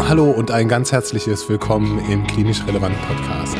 [0.00, 3.56] Hallo und ein ganz herzliches Willkommen im Klinisch Relevant Podcast.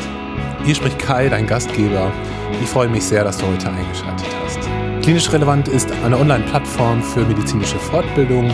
[0.63, 2.13] Hier spricht Kai, dein Gastgeber.
[2.61, 4.59] Ich freue mich sehr, dass du heute eingeschaltet hast.
[5.03, 8.53] Klinisch Relevant ist eine Online-Plattform für medizinische Fortbildung,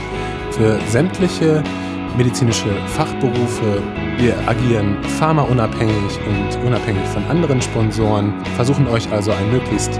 [0.51, 1.63] für sämtliche
[2.17, 3.83] medizinische Fachberufe.
[4.17, 9.99] Wir agieren pharmaunabhängig und unabhängig von anderen Sponsoren, versuchen euch also ein möglichst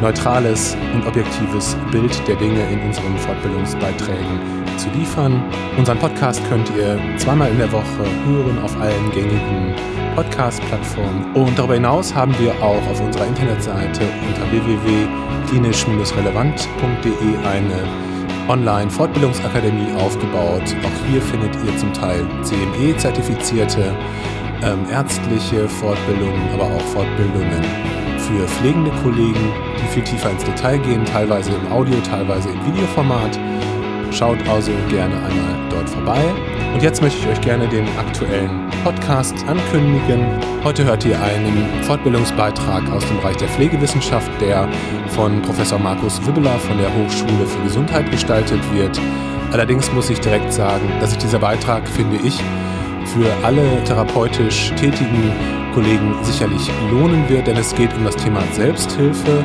[0.00, 5.42] neutrales und objektives Bild der Dinge in unseren Fortbildungsbeiträgen zu liefern.
[5.76, 9.74] Unseren Podcast könnt ihr zweimal in der Woche hören auf allen gängigen
[10.14, 11.34] Podcast-Plattformen.
[11.34, 17.82] Und darüber hinaus haben wir auch auf unserer Internetseite unter www.klinisch-relevant.de eine
[18.48, 20.74] Online-Fortbildungsakademie aufgebaut.
[20.82, 23.94] Auch hier findet ihr zum Teil CME-zertifizierte
[24.62, 27.62] ähm, ärztliche Fortbildungen, aber auch Fortbildungen
[28.18, 33.38] für pflegende Kollegen, die viel tiefer ins Detail gehen, teilweise im Audio, teilweise im Videoformat.
[34.10, 36.20] Schaut also gerne einmal dort vorbei.
[36.74, 40.26] Und jetzt möchte ich euch gerne den aktuellen Podcast ankündigen.
[40.64, 44.68] Heute hört ihr einen Fortbildungsbeitrag aus dem Bereich der Pflegewissenschaft, der
[45.08, 49.00] von Professor Markus Wibbeler von der Hochschule für Gesundheit gestaltet wird.
[49.52, 52.38] Allerdings muss ich direkt sagen, dass sich dieser Beitrag, finde ich,
[53.06, 55.32] für alle therapeutisch tätigen
[55.74, 59.44] Kollegen sicherlich lohnen wird, denn es geht um das Thema Selbsthilfe.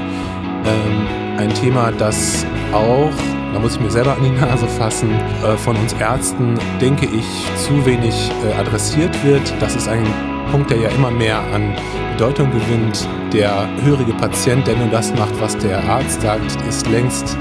[0.65, 3.11] Ähm, ein Thema, das auch,
[3.53, 7.25] da muss ich mir selber an die Nase fassen, äh, von uns Ärzten, denke ich,
[7.57, 9.53] zu wenig äh, adressiert wird.
[9.61, 10.05] Das ist ein
[10.51, 11.73] Punkt, der ja immer mehr an
[12.13, 13.07] Bedeutung gewinnt.
[13.31, 17.37] Der hörige Patient, der nur das macht, was der Arzt sagt, ist längst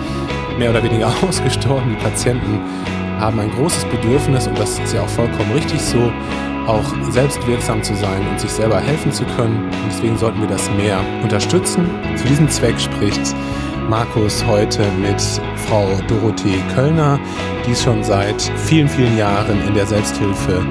[0.59, 1.97] mehr oder weniger ausgestorben.
[1.97, 2.61] Die Patienten
[3.19, 6.13] haben ein großes Bedürfnis, und das ist ja auch vollkommen richtig so,
[6.67, 9.65] auch selbst wirksam zu sein und sich selber helfen zu können.
[9.65, 11.89] Und deswegen sollten wir das mehr unterstützen.
[12.17, 13.35] Zu diesem Zweck spricht
[13.89, 15.21] Markus heute mit
[15.67, 17.19] Frau Dorothee Kölner,
[17.67, 20.65] die schon seit vielen, vielen Jahren in der Selbsthilfe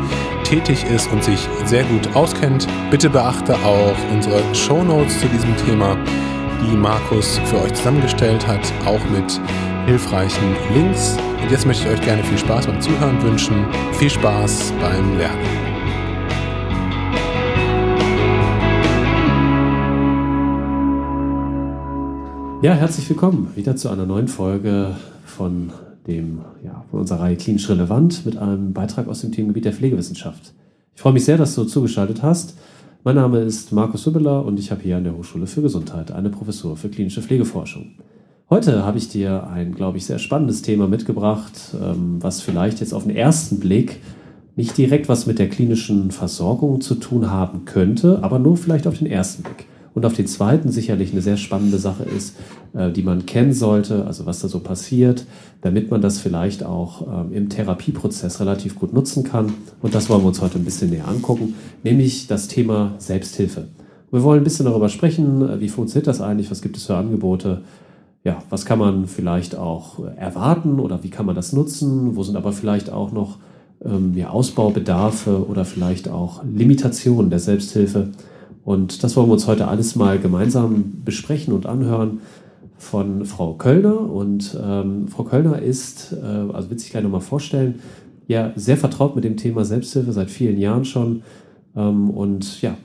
[0.43, 2.67] tätig ist und sich sehr gut auskennt.
[2.89, 5.97] Bitte beachte auch unsere Show Notes zu diesem Thema,
[6.61, 9.39] die Markus für euch zusammengestellt hat, auch mit
[9.85, 11.17] hilfreichen Links.
[11.41, 13.65] Und jetzt möchte ich euch gerne viel Spaß beim Zuhören wünschen.
[13.93, 15.70] Viel Spaß beim Lernen.
[22.61, 24.95] Ja, herzlich willkommen wieder zu einer neuen Folge
[25.25, 25.71] von,
[26.05, 30.53] dem, ja, von unserer Reihe Klinisch Relevant mit einem Beitrag aus dem Themengebiet der Pflegewissenschaft.
[30.93, 32.55] Ich freue mich sehr, dass du zugeschaltet hast.
[33.03, 36.29] Mein Name ist Markus Hübbeler und ich habe hier an der Hochschule für Gesundheit eine
[36.29, 37.93] Professur für klinische Pflegeforschung.
[38.47, 42.93] Heute habe ich dir ein, glaube ich, sehr spannendes Thema mitgebracht, ähm, was vielleicht jetzt
[42.93, 44.01] auf den ersten Blick
[44.55, 48.99] nicht direkt was mit der klinischen Versorgung zu tun haben könnte, aber nur vielleicht auf
[48.99, 52.35] den ersten Blick und auf den zweiten sicherlich eine sehr spannende Sache ist,
[52.73, 55.25] äh, die man kennen sollte, also was da so passiert,
[55.61, 59.53] damit man das vielleicht auch ähm, im Therapieprozess relativ gut nutzen kann.
[59.81, 63.67] Und das wollen wir uns heute ein bisschen näher angucken, nämlich das Thema Selbsthilfe.
[64.11, 66.95] Wir wollen ein bisschen darüber sprechen, äh, wie funktioniert das eigentlich, was gibt es für
[66.95, 67.61] Angebote,
[68.23, 72.35] ja, was kann man vielleicht auch erwarten oder wie kann man das nutzen, wo sind
[72.35, 73.39] aber vielleicht auch noch
[73.83, 78.09] ähm, ja, Ausbaubedarfe oder vielleicht auch Limitationen der Selbsthilfe.
[78.63, 82.21] Und das wollen wir uns heute alles mal gemeinsam besprechen und anhören
[82.77, 83.99] von Frau Kölner.
[83.99, 87.79] Und ähm, Frau Kölner ist, äh, also wird sich gleich nochmal vorstellen,
[88.27, 91.23] ja, sehr vertraut mit dem Thema Selbsthilfe seit vielen Jahren schon.
[91.75, 92.77] Ähm, und ja,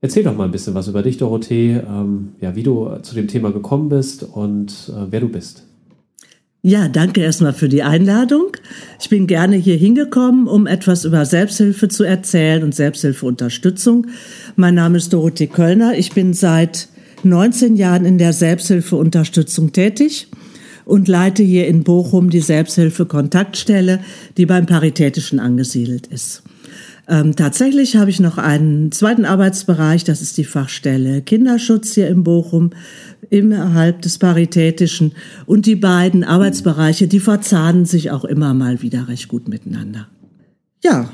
[0.00, 3.28] erzähl doch mal ein bisschen was über dich, Dorothee, ähm, ja, wie du zu dem
[3.28, 5.64] Thema gekommen bist und äh, wer du bist.
[6.66, 8.56] Ja, danke erstmal für die Einladung.
[8.98, 14.06] Ich bin gerne hier hingekommen, um etwas über Selbsthilfe zu erzählen und Selbsthilfeunterstützung.
[14.56, 15.92] Mein Name ist Dorothee Kölner.
[15.98, 16.88] Ich bin seit
[17.22, 20.28] 19 Jahren in der Selbsthilfeunterstützung tätig
[20.86, 24.00] und leite hier in Bochum die Selbsthilfe-Kontaktstelle,
[24.38, 26.44] die beim Paritätischen angesiedelt ist.
[27.06, 32.24] Ähm, tatsächlich habe ich noch einen zweiten Arbeitsbereich, das ist die Fachstelle Kinderschutz hier in
[32.24, 32.70] Bochum
[33.30, 35.12] innerhalb des Paritätischen.
[35.46, 40.08] Und die beiden Arbeitsbereiche, die verzahnen sich auch immer mal wieder recht gut miteinander.
[40.82, 41.10] Ja,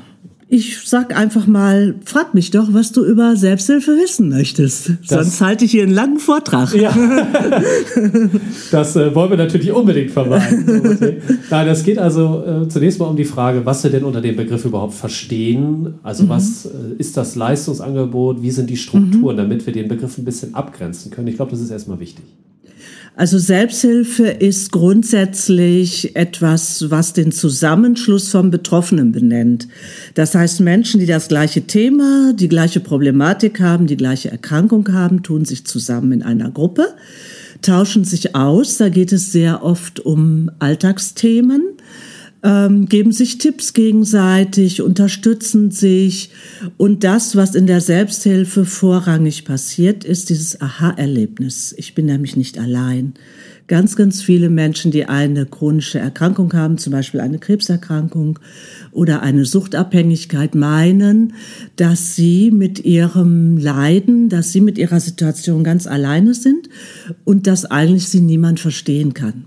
[0.53, 4.89] ich sag einfach mal, frag mich doch, was du über Selbsthilfe wissen möchtest.
[4.89, 6.75] Das Sonst halte ich hier einen langen Vortrag.
[6.75, 6.93] Ja.
[8.71, 11.21] das äh, wollen wir natürlich unbedingt vermeiden.
[11.49, 14.35] Nein, das geht also äh, zunächst mal um die Frage, was wir denn unter dem
[14.35, 15.93] Begriff überhaupt verstehen.
[16.03, 16.29] Also mhm.
[16.29, 18.41] was äh, ist das Leistungsangebot?
[18.41, 19.37] Wie sind die Strukturen, mhm.
[19.37, 21.29] damit wir den Begriff ein bisschen abgrenzen können?
[21.29, 22.25] Ich glaube, das ist erstmal wichtig.
[23.15, 29.67] Also Selbsthilfe ist grundsätzlich etwas, was den Zusammenschluss von Betroffenen benennt.
[30.13, 35.23] Das heißt, Menschen, die das gleiche Thema, die gleiche Problematik haben, die gleiche Erkrankung haben,
[35.23, 36.87] tun sich zusammen in einer Gruppe,
[37.61, 38.77] tauschen sich aus.
[38.77, 41.63] Da geht es sehr oft um Alltagsthemen
[42.43, 46.31] ähm, geben sich Tipps gegenseitig, unterstützen sich.
[46.77, 51.73] Und das, was in der Selbsthilfe vorrangig passiert, ist dieses Aha-Erlebnis.
[51.77, 53.13] Ich bin nämlich nicht allein.
[53.67, 58.37] Ganz, ganz viele Menschen, die eine chronische Erkrankung haben, zum Beispiel eine Krebserkrankung
[58.91, 61.33] oder eine Suchtabhängigkeit, meinen,
[61.77, 66.67] dass sie mit ihrem Leiden, dass sie mit ihrer Situation ganz alleine sind
[67.23, 69.45] und dass eigentlich sie niemand verstehen kann.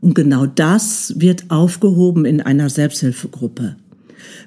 [0.00, 3.76] Und genau das wird aufgehoben in einer Selbsthilfegruppe.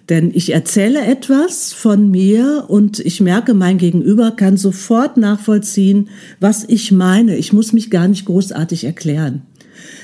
[0.10, 6.10] Denn ich erzähle etwas von mir und ich merke, mein Gegenüber kann sofort nachvollziehen,
[6.40, 7.38] was ich meine.
[7.38, 9.44] Ich muss mich gar nicht großartig erklären.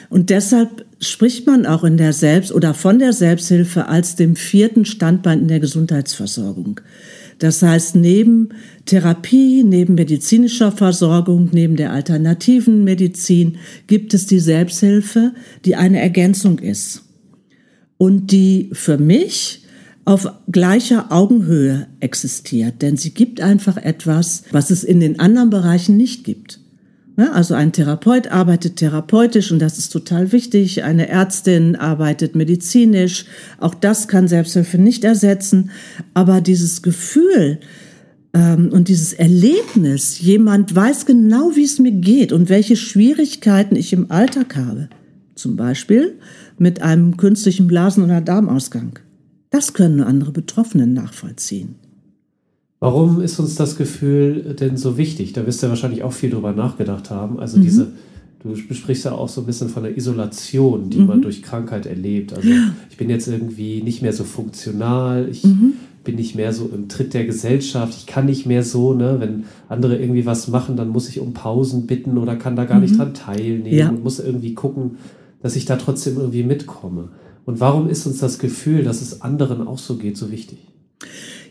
[0.10, 4.86] Und deshalb spricht man auch in der Selbst- oder von der Selbsthilfe als dem vierten
[4.86, 6.82] Standbein in der Gesundheitsversorgung.
[7.40, 8.50] Das heißt, neben
[8.86, 13.58] Therapie, neben medizinischer Versorgung, neben der alternativen Medizin
[13.88, 15.34] gibt es die Selbsthilfe,
[15.66, 17.04] die eine Ergänzung ist
[17.98, 19.64] und die für mich
[20.06, 25.98] auf gleicher Augenhöhe existiert, denn sie gibt einfach etwas, was es in den anderen Bereichen
[25.98, 26.60] nicht gibt.
[27.28, 30.84] Also ein Therapeut arbeitet therapeutisch und das ist total wichtig.
[30.84, 33.26] Eine Ärztin arbeitet medizinisch.
[33.60, 35.72] Auch das kann Selbsthilfe nicht ersetzen.
[36.14, 37.60] Aber dieses Gefühl
[38.34, 43.92] ähm, und dieses Erlebnis, jemand weiß genau, wie es mir geht und welche Schwierigkeiten ich
[43.92, 44.90] im Alltag habe.
[45.36, 46.18] Zum Beispiel
[46.58, 49.00] mit einem künstlichen Blasen- oder Darmausgang.
[49.50, 51.76] Das können nur andere Betroffenen nachvollziehen.
[52.80, 55.34] Warum ist uns das Gefühl denn so wichtig?
[55.34, 57.40] Da wirst du ja wahrscheinlich auch viel drüber nachgedacht haben.
[57.40, 57.64] Also mhm.
[57.64, 57.88] diese,
[58.42, 61.08] du besprichst ja auch so ein bisschen von der Isolation, die mhm.
[61.08, 62.32] man durch Krankheit erlebt.
[62.34, 62.48] Also
[62.90, 65.74] ich bin jetzt irgendwie nicht mehr so funktional, ich mhm.
[66.06, 69.44] bin nicht mehr so im Tritt der Gesellschaft, ich kann nicht mehr so, ne, wenn
[69.68, 72.94] andere irgendwie was machen, dann muss ich um Pausen bitten oder kann da gar nicht
[72.94, 72.98] mhm.
[72.98, 73.90] dran teilnehmen ja.
[73.90, 74.92] und muss irgendwie gucken,
[75.42, 77.10] dass ich da trotzdem irgendwie mitkomme.
[77.46, 80.60] Und warum ist uns das Gefühl, dass es anderen auch so geht, so wichtig?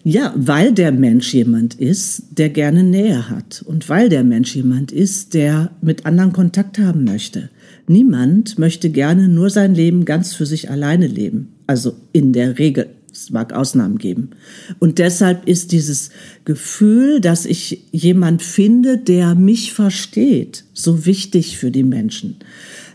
[0.04, 4.92] Ja, weil der Mensch jemand ist, der gerne Nähe hat und weil der Mensch jemand
[4.92, 7.50] ist, der mit anderen Kontakt haben möchte.
[7.86, 11.54] Niemand möchte gerne nur sein Leben ganz für sich alleine leben.
[11.66, 12.88] Also in der Regel.
[13.10, 14.30] Es mag Ausnahmen geben.
[14.78, 16.10] Und deshalb ist dieses
[16.44, 22.36] Gefühl, dass ich jemand finde, der mich versteht, so wichtig für die Menschen.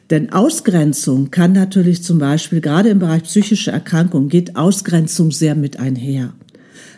[0.10, 5.80] Denn Ausgrenzung kann natürlich zum Beispiel, gerade im Bereich psychische Erkrankung, geht Ausgrenzung sehr mit
[5.80, 6.34] einher.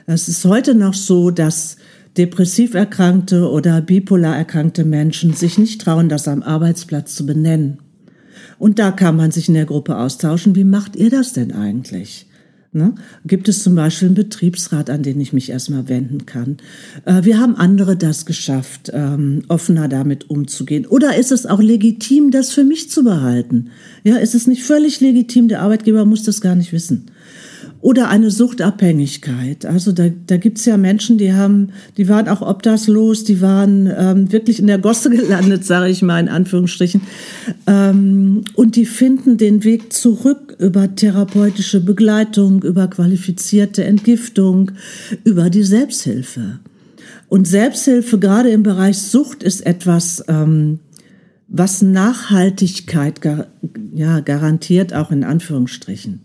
[0.08, 1.78] Es ist heute noch so, dass
[2.16, 7.80] depressiv erkrankte oder bipolar erkrankte Menschen sich nicht trauen, das am Arbeitsplatz zu benennen.
[8.60, 10.56] Und da kann man sich in der Gruppe austauschen.
[10.56, 12.28] Wie macht ihr das denn eigentlich?
[12.72, 12.94] Ne?
[13.26, 16.58] Gibt es zum Beispiel einen Betriebsrat, an den ich mich erstmal wenden kann?
[17.06, 20.86] Äh, wir haben andere das geschafft, ähm, offener damit umzugehen.
[20.86, 23.70] Oder ist es auch legitim, das für mich zu behalten?
[24.04, 25.48] Ja, ist es nicht völlig legitim?
[25.48, 27.06] Der Arbeitgeber muss das gar nicht wissen.
[27.82, 29.66] Oder eine Suchtabhängigkeit.
[29.66, 34.32] Also da, da gibt's ja Menschen, die haben, die waren auch obdachlos, die waren ähm,
[34.32, 37.02] wirklich in der Gosse gelandet, sage ich mal in Anführungsstrichen.
[37.68, 44.72] Ähm, und die finden den Weg zurück über therapeutische Begleitung, über qualifizierte Entgiftung,
[45.24, 46.60] über die Selbsthilfe.
[47.28, 50.80] Und Selbsthilfe gerade im Bereich Sucht ist etwas, ähm,
[51.48, 53.48] was Nachhaltigkeit gar,
[53.94, 56.22] ja, garantiert, auch in Anführungsstrichen.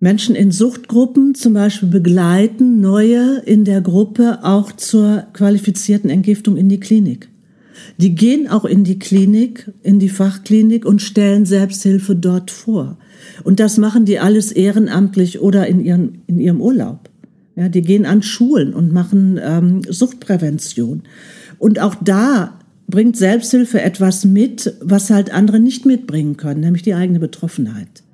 [0.00, 6.68] Menschen in Suchtgruppen zum Beispiel begleiten neue in der Gruppe auch zur qualifizierten Entgiftung in
[6.68, 7.28] die Klinik.
[7.96, 12.96] Die gehen auch in die Klinik, in die Fachklinik und stellen Selbsthilfe dort vor.
[13.42, 17.10] Und das machen die alles ehrenamtlich oder in, ihren, in ihrem Urlaub.
[17.56, 21.02] Ja, die gehen an Schulen und machen ähm, Suchtprävention.
[21.58, 26.94] Und auch da bringt Selbsthilfe etwas mit, was halt andere nicht mitbringen können, nämlich die
[26.94, 28.04] eigene Betroffenheit.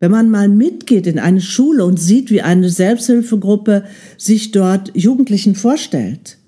[0.00, 3.84] Wenn man mal mitgeht in eine Schule und sieht, wie eine Selbsthilfegruppe
[4.16, 6.38] sich dort Jugendlichen vorstellt,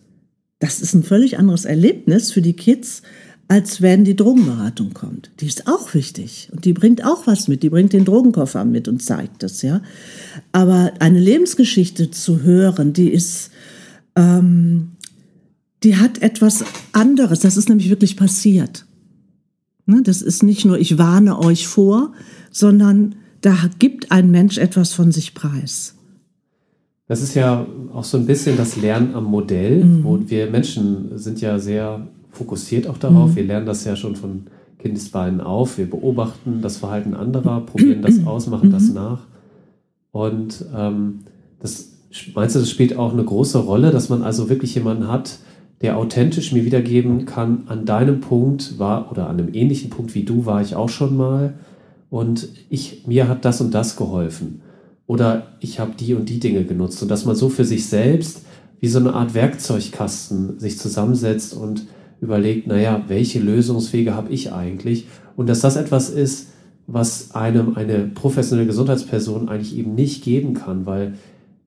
[0.61, 3.03] das ist ein völlig anderes Erlebnis für die Kids,
[3.49, 5.31] als wenn die Drogenberatung kommt.
[5.41, 7.65] Die ist auch wichtig und die bringt auch was mit.
[7.65, 9.83] Die bringt den Drogenkoffer mit und zeigt es, ja.
[10.53, 13.51] Aber eine Lebensgeschichte zu hören, die ist,
[14.15, 14.93] ähm,
[15.83, 17.41] die hat etwas anderes.
[17.41, 18.87] Das ist nämlich wirklich passiert.
[19.87, 20.03] Ne?
[20.05, 22.13] Das ist nicht nur, ich warne euch vor,
[22.53, 25.95] sondern da gibt ein Mensch etwas von sich preis.
[27.07, 30.05] Das ist ja auch so ein bisschen das Lernen am Modell, mhm.
[30.05, 33.31] wo wir Menschen sind ja sehr fokussiert auch darauf.
[33.31, 33.37] Mhm.
[33.37, 34.47] Wir lernen das ja schon von
[34.79, 35.79] Kindesbeinen auf.
[35.79, 38.73] Wir beobachten das Verhalten anderer, probieren das aus, machen mhm.
[38.73, 39.27] das nach.
[40.13, 41.21] Und ähm,
[41.61, 41.91] das
[42.35, 45.39] meinst du, das spielt auch eine große Rolle, dass man also wirklich jemanden hat,
[45.83, 50.25] der authentisch mir wiedergeben kann, an deinem Punkt war oder an einem ähnlichen Punkt wie
[50.25, 51.55] du war ich auch schon mal
[52.11, 54.63] und ich, mir hat das und das geholfen.
[55.07, 57.03] Oder ich habe die und die Dinge genutzt.
[57.03, 58.43] Und dass man so für sich selbst
[58.81, 61.87] wie so eine Art Werkzeugkasten sich zusammensetzt und
[62.21, 65.07] überlegt, naja, welche Lösungswege habe ich eigentlich?
[65.37, 66.49] Und dass das etwas ist,
[66.87, 71.15] was einem eine professionelle Gesundheitsperson eigentlich eben nicht geben kann, weil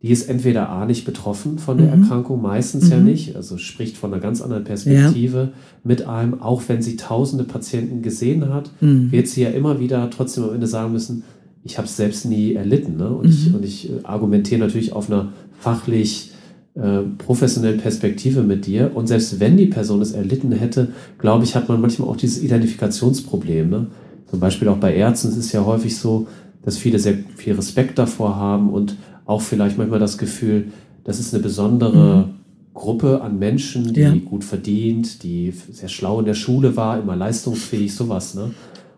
[0.04, 2.04] die ist entweder A nicht betroffen von der mhm.
[2.04, 2.92] Erkrankung, meistens mhm.
[2.92, 5.50] ja nicht, also spricht von einer ganz anderen Perspektive ja.
[5.86, 9.14] mit einem, auch wenn sie tausende Patienten gesehen hat, mhm.
[9.14, 11.24] wird sie ja immer wieder trotzdem am Ende sagen müssen,
[11.64, 12.98] ich habe es selbst nie erlitten.
[12.98, 13.08] Ne?
[13.08, 13.56] Und, ich, mhm.
[13.56, 16.34] und ich äh, argumentiere natürlich auf einer fachlich
[16.76, 18.92] äh, professionellen Perspektive mit dir.
[18.94, 22.44] Und selbst wenn die Person es erlitten hätte, glaube ich, hat man manchmal auch dieses
[22.44, 23.70] Identifikationsproblem.
[23.70, 23.88] Ne?
[24.30, 26.28] Zum Beispiel auch bei Ärzten ist es ja häufig so,
[26.66, 30.72] dass viele sehr viel Respekt davor haben und auch vielleicht manchmal das Gefühl,
[31.04, 32.34] das ist eine besondere mhm.
[32.74, 34.16] Gruppe an Menschen, die ja.
[34.16, 38.34] gut verdient, die sehr schlau in der Schule war, immer leistungsfähig, sowas.
[38.34, 38.52] Ne?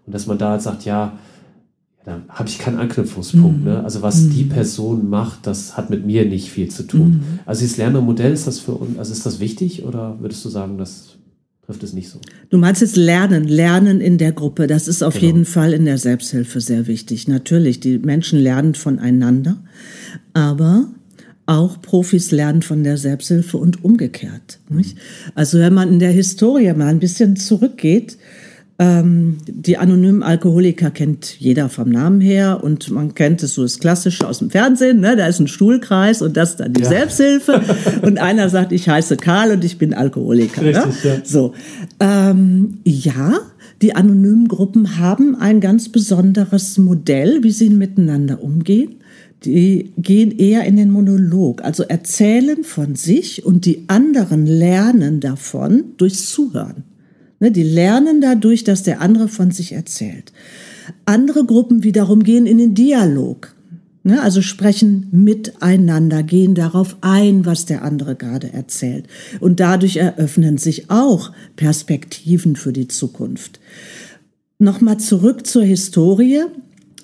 [0.05, 1.13] Und dass man da halt sagt, ja,
[2.05, 3.59] da habe ich keinen Anknüpfungspunkt.
[3.59, 3.65] Mhm.
[3.65, 3.83] Ne?
[3.83, 4.29] Also was mhm.
[4.31, 7.07] die Person macht, das hat mit mir nicht viel zu tun.
[7.07, 7.39] Mhm.
[7.45, 10.77] Also dieses Lernermodell, ist das für uns, also ist das wichtig oder würdest du sagen,
[10.77, 11.17] das
[11.65, 12.19] trifft es nicht so?
[12.49, 14.67] Du meinst jetzt Lernen, Lernen in der Gruppe.
[14.67, 15.25] Das ist auf genau.
[15.25, 17.27] jeden Fall in der Selbsthilfe sehr wichtig.
[17.27, 19.57] Natürlich, die Menschen lernen voneinander
[20.35, 20.87] aber
[21.47, 24.59] auch Profis lernen von der Selbsthilfe und umgekehrt.
[24.69, 24.97] Nicht?
[25.35, 28.17] Also wenn man in der Historie mal ein bisschen zurückgeht,
[28.77, 33.79] ähm, die anonymen Alkoholiker kennt jeder vom Namen her und man kennt es so das
[33.79, 35.15] Klassische aus dem Fernsehen, ne?
[35.15, 36.89] da ist ein Stuhlkreis und das ist dann die ja.
[36.89, 37.61] Selbsthilfe
[38.01, 40.61] und einer sagt, ich heiße Karl und ich bin Alkoholiker.
[40.61, 40.67] Ne?
[40.75, 41.09] Richtig, ne?
[41.09, 41.21] ja.
[41.23, 41.53] So,
[42.01, 43.35] ähm, ja,
[43.81, 48.95] die anonymen Gruppen haben ein ganz besonderes Modell, wie sie miteinander umgehen
[49.43, 55.83] die gehen eher in den Monolog, also erzählen von sich und die anderen lernen davon
[55.97, 56.83] durchs Zuhören.
[57.45, 60.33] Ne, die lernen dadurch, dass der andere von sich erzählt.
[61.05, 63.53] Andere Gruppen wiederum gehen in den Dialog,
[64.01, 69.05] ne, also sprechen miteinander, gehen darauf ein, was der andere gerade erzählt.
[69.41, 73.59] Und dadurch eröffnen sich auch Perspektiven für die Zukunft.
[74.57, 76.45] Nochmal zurück zur Historie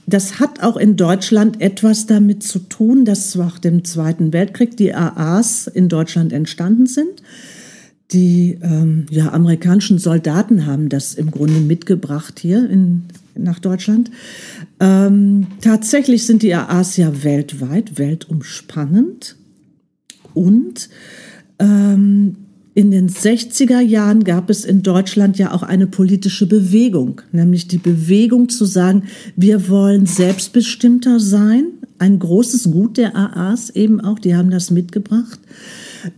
[0.07, 4.93] das hat auch in Deutschland etwas damit zu tun, dass nach dem Zweiten Weltkrieg die
[4.93, 7.21] AAs in Deutschland entstanden sind.
[8.13, 13.03] Die ähm, ja, amerikanischen Soldaten haben das im Grunde mitgebracht hier in,
[13.36, 14.12] nach Deutschland.
[14.80, 19.38] Ähm, tatsächlich sind die AAs ja weltweit, weltumspannend.
[20.34, 20.89] Und
[21.60, 22.36] ähm,
[22.74, 27.77] in den 60er Jahren gab es in Deutschland ja auch eine politische Bewegung, nämlich die
[27.77, 29.03] Bewegung zu sagen,
[29.36, 31.65] wir wollen selbstbestimmter sein.
[32.00, 35.39] Ein großes Gut der AAs eben auch, die haben das mitgebracht.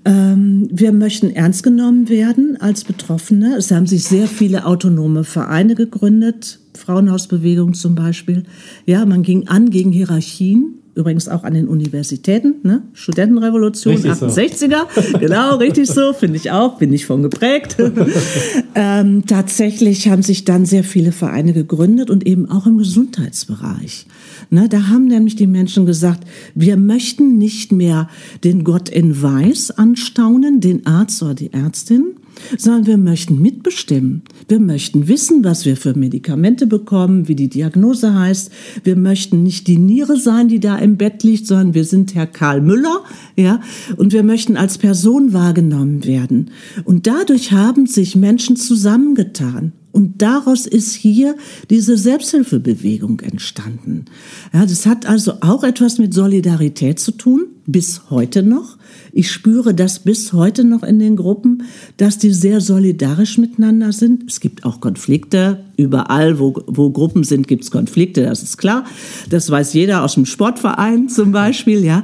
[0.06, 3.56] Ähm, wir möchten ernst genommen werden als Betroffene.
[3.58, 8.44] Es haben sich sehr viele autonome Vereine gegründet, Frauenhausbewegung zum Beispiel.
[8.86, 12.84] Ja, man ging an gegen Hierarchien übrigens auch an den Universitäten, ne?
[12.94, 15.18] Studentenrevolution, richtig 68er, so.
[15.18, 17.78] genau, richtig so, finde ich auch, bin ich von geprägt.
[18.76, 24.06] ähm, tatsächlich haben sich dann sehr viele Vereine gegründet und eben auch im Gesundheitsbereich.
[24.50, 28.10] Ne, da haben nämlich die Menschen gesagt, wir möchten nicht mehr
[28.44, 32.16] den Gott in Weiß anstaunen, den Arzt oder die Ärztin,
[32.58, 34.24] sondern wir möchten mitbestimmen.
[34.48, 38.52] Wir möchten wissen, was wir für Medikamente bekommen, wie die Diagnose heißt.
[38.84, 42.28] Wir möchten nicht die Niere sein, die da im Bett liegt, sondern wir sind Herr
[42.28, 43.02] Karl Müller,
[43.36, 43.62] ja,
[43.98, 46.52] und wir möchten als Person wahrgenommen werden.
[46.84, 49.74] Und dadurch haben sich Menschen zusammengetan.
[49.94, 51.36] Und daraus ist hier
[51.70, 54.06] diese Selbsthilfebewegung entstanden.
[54.52, 58.78] Ja, das hat also auch etwas mit Solidarität zu tun, bis heute noch.
[59.16, 61.64] Ich spüre das bis heute noch in den Gruppen,
[61.98, 64.24] dass die sehr solidarisch miteinander sind.
[64.28, 65.66] Es gibt auch Konflikte.
[65.78, 68.86] Überall, wo, wo Gruppen sind, gibt es Konflikte, das ist klar.
[69.30, 72.04] Das weiß jeder aus dem Sportverein zum Beispiel, ja.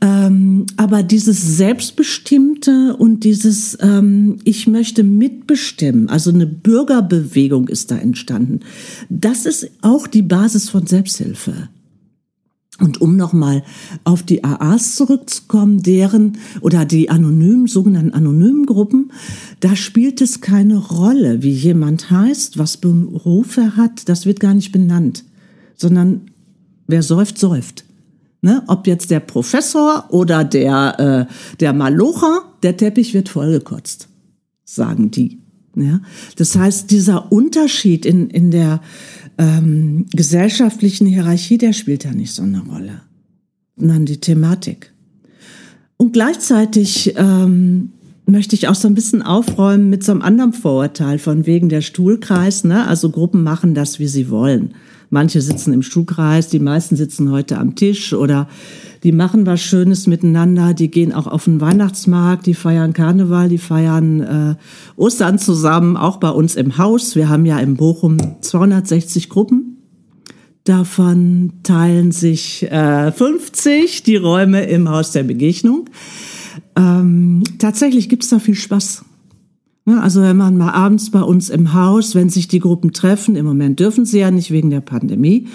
[0.00, 7.98] Ähm, aber dieses Selbstbestimmte und dieses ähm, Ich möchte mitbestimmen, also eine Bürgerbewegung ist da
[7.98, 8.60] entstanden.
[9.10, 11.68] Das ist auch die Basis von Selbsthilfe.
[12.80, 13.64] Und um nochmal
[14.04, 19.10] auf die AAs zurückzukommen, deren oder die anonymen, sogenannten anonymen Gruppen,
[19.58, 24.54] da spielt es keine Rolle, wie jemand heißt, was Beruf er hat, das wird gar
[24.54, 25.24] nicht benannt,
[25.74, 26.30] sondern
[26.86, 27.84] wer säuft, säuft.
[28.42, 28.62] Ne?
[28.68, 34.08] Ob jetzt der Professor oder der, äh, der Malocher, der Teppich wird vollgekotzt,
[34.64, 35.40] sagen die.
[35.74, 36.00] Ja?
[36.36, 38.80] Das heißt, dieser Unterschied in, in der
[39.38, 43.02] ähm, gesellschaftlichen Hierarchie, der spielt ja nicht so eine Rolle,
[43.76, 44.92] sondern die Thematik.
[45.96, 47.90] Und gleichzeitig ähm,
[48.26, 51.80] möchte ich auch so ein bisschen aufräumen mit so einem anderen Vorurteil von wegen der
[51.80, 52.64] Stuhlkreis.
[52.64, 52.86] Ne?
[52.86, 54.74] Also Gruppen machen das, wie sie wollen.
[55.10, 58.48] Manche sitzen im Stuhlkreis, die meisten sitzen heute am Tisch oder
[59.02, 63.58] die machen was Schönes miteinander, die gehen auch auf den Weihnachtsmarkt, die feiern Karneval, die
[63.58, 64.54] feiern äh,
[64.96, 67.14] Ostern zusammen, auch bei uns im Haus.
[67.16, 69.78] Wir haben ja in Bochum 260 Gruppen.
[70.64, 75.88] Davon teilen sich äh, 50 die Räume im Haus der Begegnung.
[76.76, 79.04] Ähm, tatsächlich gibt's da viel Spaß.
[79.96, 83.46] Also wenn man mal abends bei uns im Haus, wenn sich die Gruppen treffen, im
[83.46, 85.48] Moment dürfen sie ja nicht wegen der Pandemie,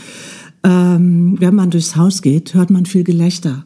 [0.63, 3.65] ähm, wenn man durchs Haus geht, hört man viel Gelächter.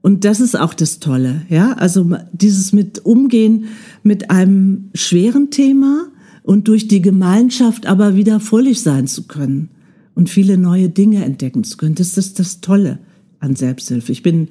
[0.00, 1.72] Und das ist auch das Tolle, ja.
[1.72, 3.64] Also dieses mit Umgehen
[4.02, 6.06] mit einem schweren Thema
[6.44, 9.68] und durch die Gemeinschaft aber wieder fröhlich sein zu können
[10.14, 11.94] und viele neue Dinge entdecken zu können.
[11.94, 13.00] Das ist das Tolle
[13.40, 14.12] an Selbsthilfe.
[14.12, 14.48] Ich bin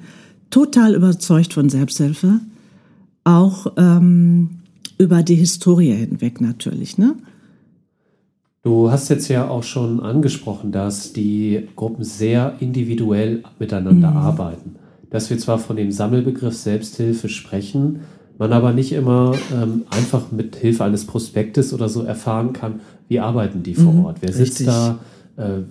[0.50, 2.40] total überzeugt von Selbsthilfe,
[3.24, 4.57] auch ähm,
[4.98, 7.14] über die Historie hinweg natürlich, ne?
[8.62, 14.16] Du hast jetzt ja auch schon angesprochen, dass die Gruppen sehr individuell miteinander mhm.
[14.16, 14.76] arbeiten.
[15.10, 18.00] Dass wir zwar von dem Sammelbegriff Selbsthilfe sprechen,
[18.36, 23.20] man aber nicht immer ähm, einfach mit Hilfe eines Prospektes oder so erfahren kann, wie
[23.20, 24.18] arbeiten die vor mhm, Ort.
[24.20, 24.66] Wer sitzt Richtig.
[24.66, 24.98] da?
[25.36, 25.62] Äh,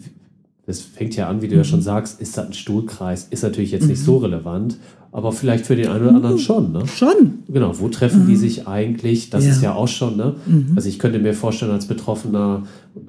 [0.68, 1.62] das fängt ja an, wie du mhm.
[1.62, 3.28] ja schon sagst, ist das ein Stuhlkreis?
[3.30, 4.26] Ist natürlich jetzt nicht so mhm.
[4.26, 4.78] relevant.
[5.14, 6.86] Aber vielleicht für den einen oder anderen schon, ne?
[6.86, 7.40] Schon.
[7.48, 8.28] Genau, wo treffen mhm.
[8.28, 9.30] die sich eigentlich?
[9.30, 9.52] Das ja.
[9.52, 10.36] ist ja auch schon, ne?
[10.46, 10.74] Mhm.
[10.76, 12.64] Also ich könnte mir vorstellen, als Betroffener,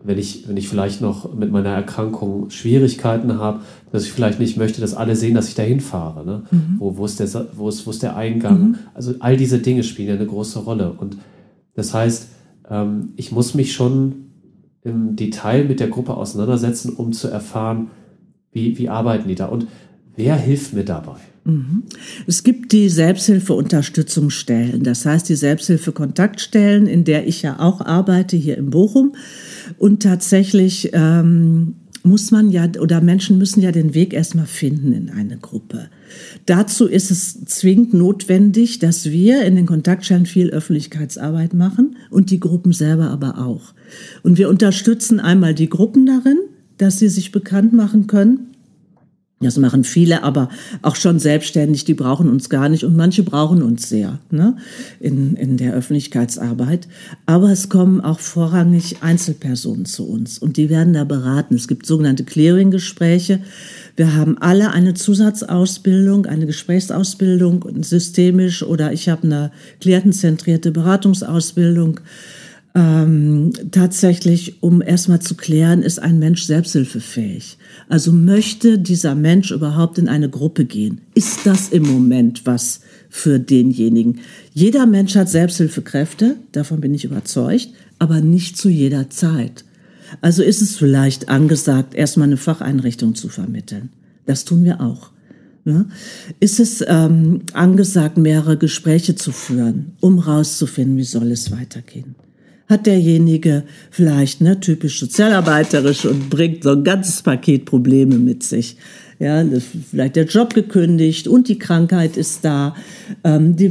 [0.05, 3.61] wenn ich, wenn ich vielleicht noch mit meiner Erkrankung Schwierigkeiten habe,
[3.91, 6.25] dass ich vielleicht nicht möchte, dass alle sehen, dass ich da hinfahre.
[6.25, 6.43] Ne?
[6.53, 6.77] Mhm.
[6.79, 8.61] Wo, wo, ist der, wo, ist, wo ist der Eingang?
[8.61, 8.75] Mhm.
[8.95, 10.93] Also all diese Dinge spielen ja eine große Rolle.
[10.93, 11.17] Und
[11.75, 12.29] das heißt,
[12.71, 14.28] ähm, ich muss mich schon
[14.85, 17.91] im Detail mit der Gruppe auseinandersetzen, um zu erfahren,
[18.53, 19.67] wie, wie arbeiten die da und
[20.17, 21.17] wer hilft mir dabei?
[21.45, 21.85] Mhm.
[22.27, 28.59] Es gibt die Selbsthilfeunterstützungsstellen, das heißt die Selbsthilfekontaktstellen, in der ich ja auch arbeite hier
[28.59, 29.15] in Bochum.
[29.79, 31.77] Und tatsächlich ähm,
[32.09, 35.89] muss man ja oder Menschen müssen ja den Weg erstmal finden in eine Gruppe.
[36.47, 42.41] Dazu ist es zwingend notwendig, dass wir in den Kontaktstellen viel Öffentlichkeitsarbeit machen und die
[42.41, 43.75] Gruppen selber aber auch.
[44.23, 46.39] Und wir unterstützen einmal die Gruppen darin,
[46.79, 48.49] dass sie sich bekannt machen können
[49.41, 50.49] das machen viele, aber
[50.83, 54.57] auch schon selbstständig, die brauchen uns gar nicht und manche brauchen uns sehr ne,
[54.99, 56.89] in, in der Öffentlichkeitsarbeit.
[57.25, 61.55] Aber es kommen auch vorrangig Einzelpersonen zu uns und die werden da beraten.
[61.55, 63.39] Es gibt sogenannte Clearing-Gespräche.
[63.95, 72.01] Wir haben alle eine Zusatzausbildung, eine Gesprächsausbildung, systemisch oder ich habe eine klientenzentrierte Beratungsausbildung
[72.79, 77.59] ähm, tatsächlich, um erstmal zu klären, ist ein Mensch selbsthilfefähig?
[77.89, 81.01] Also möchte dieser Mensch überhaupt in eine Gruppe gehen?
[81.15, 84.21] Ist das im Moment was für denjenigen?
[84.55, 89.65] Jeder Mensch hat Selbsthilfekräfte, davon bin ich überzeugt, aber nicht zu jeder Zeit.
[90.21, 93.89] Also ist es vielleicht angesagt, erstmal eine Facheinrichtung zu vermitteln.
[94.25, 95.11] Das tun wir auch.
[95.65, 95.87] Ne?
[96.39, 102.15] Ist es ähm, angesagt, mehrere Gespräche zu führen, um rauszufinden, wie soll es weitergehen?
[102.69, 108.77] Hat derjenige vielleicht ne, typisch sozialarbeiterisch und bringt so ein ganzes Paket Probleme mit sich.
[109.19, 109.45] Ja,
[109.91, 112.77] vielleicht der Job gekündigt und die Krankheit ist da.
[113.25, 113.71] Ähm, die,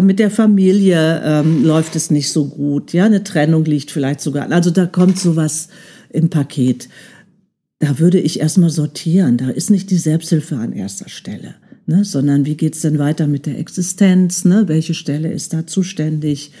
[0.00, 2.94] mit der Familie ähm, läuft es nicht so gut.
[2.94, 4.50] Ja, eine Trennung liegt vielleicht sogar.
[4.50, 5.68] Also da kommt sowas
[6.08, 6.88] im Paket.
[7.80, 9.36] Da würde ich erstmal sortieren.
[9.36, 11.56] Da ist nicht die Selbsthilfe an erster Stelle.
[11.84, 14.44] Ne, sondern wie geht's denn weiter mit der Existenz?
[14.44, 14.68] Ne?
[14.68, 16.52] Welche Stelle ist da zuständig?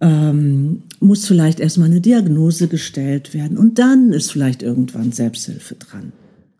[0.00, 6.12] ähm, muss vielleicht erstmal eine Diagnose gestellt werden und dann ist vielleicht irgendwann Selbsthilfe dran.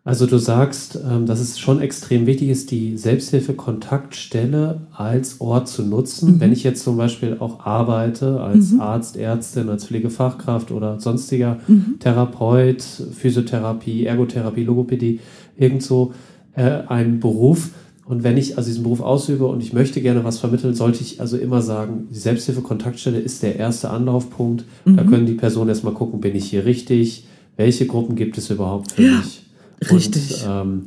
[0.07, 5.83] Also du sagst, ähm, dass es schon extrem wichtig ist, die Selbsthilfe-Kontaktstelle als Ort zu
[5.83, 6.35] nutzen.
[6.35, 6.39] Mhm.
[6.39, 8.79] Wenn ich jetzt zum Beispiel auch arbeite als mhm.
[8.79, 11.97] Arzt, Ärztin, als Pflegefachkraft oder sonstiger mhm.
[11.99, 15.19] Therapeut, Physiotherapie, Ergotherapie, Logopädie,
[15.57, 16.13] irgendwo
[16.55, 17.71] äh, einen Beruf,
[18.07, 21.19] und wenn ich also diesen Beruf ausübe und ich möchte gerne was vermitteln, sollte ich
[21.19, 24.63] also immer sagen, die Selbsthilfe-Kontaktstelle ist der erste Anlaufpunkt.
[24.85, 24.95] Mhm.
[24.95, 27.25] Da können die Personen erstmal gucken, bin ich hier richtig?
[27.57, 29.43] Welche Gruppen gibt es überhaupt für ja, mich?
[29.91, 30.45] Richtig.
[30.45, 30.83] Und, ähm,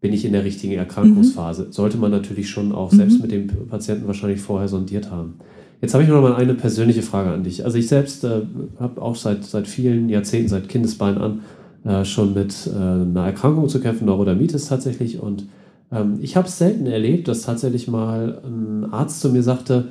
[0.00, 1.66] bin ich in der richtigen Erkrankungsphase?
[1.66, 1.72] Mhm.
[1.72, 3.22] Sollte man natürlich schon auch selbst mhm.
[3.22, 5.34] mit dem Patienten wahrscheinlich vorher sondiert haben.
[5.80, 7.64] Jetzt habe ich noch mal eine persönliche Frage an dich.
[7.64, 8.42] Also ich selbst äh,
[8.80, 11.40] habe auch seit, seit vielen Jahrzehnten, seit Kindesbein an,
[11.84, 15.20] äh, schon mit äh, einer Erkrankung zu kämpfen, Neurodermitis tatsächlich.
[15.20, 15.44] Und
[15.92, 19.88] ähm, ich habe es selten erlebt, dass tatsächlich mal ein Arzt zu mir sagte,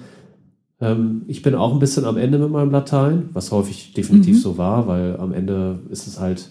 [0.81, 4.41] ähm, ich bin auch ein bisschen am Ende mit meinem Latein, was häufig definitiv mhm.
[4.41, 6.49] so war, weil am Ende ist es halt,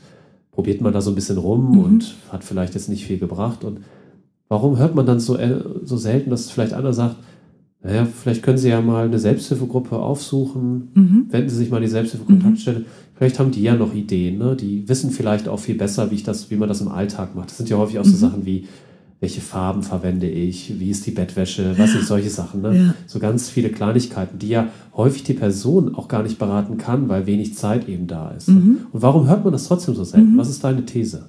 [0.50, 1.78] probiert man da so ein bisschen rum mhm.
[1.78, 3.64] und hat vielleicht jetzt nicht viel gebracht.
[3.64, 3.80] Und
[4.48, 7.16] warum hört man dann so, äh, so selten, dass vielleicht einer sagt,
[7.82, 11.26] naja, vielleicht können Sie ja mal eine Selbsthilfegruppe aufsuchen, mhm.
[11.28, 12.86] wenden Sie sich mal die Selbsthilfekontaktstelle.
[13.14, 14.56] Vielleicht haben die ja noch Ideen, ne?
[14.56, 17.50] die wissen vielleicht auch viel besser, wie, ich das, wie man das im Alltag macht.
[17.50, 18.16] Das sind ja häufig auch so mhm.
[18.16, 18.66] Sachen wie,
[19.24, 22.60] welche Farben verwende ich, wie ist die Bettwäsche, was sind solche Sachen.
[22.60, 22.76] Ne?
[22.76, 22.94] Ja.
[23.06, 27.24] So ganz viele Kleinigkeiten, die ja häufig die Person auch gar nicht beraten kann, weil
[27.24, 28.50] wenig Zeit eben da ist.
[28.50, 28.80] Mhm.
[28.92, 30.34] Und warum hört man das trotzdem so selten?
[30.34, 30.36] Mhm.
[30.36, 31.24] Was ist deine These?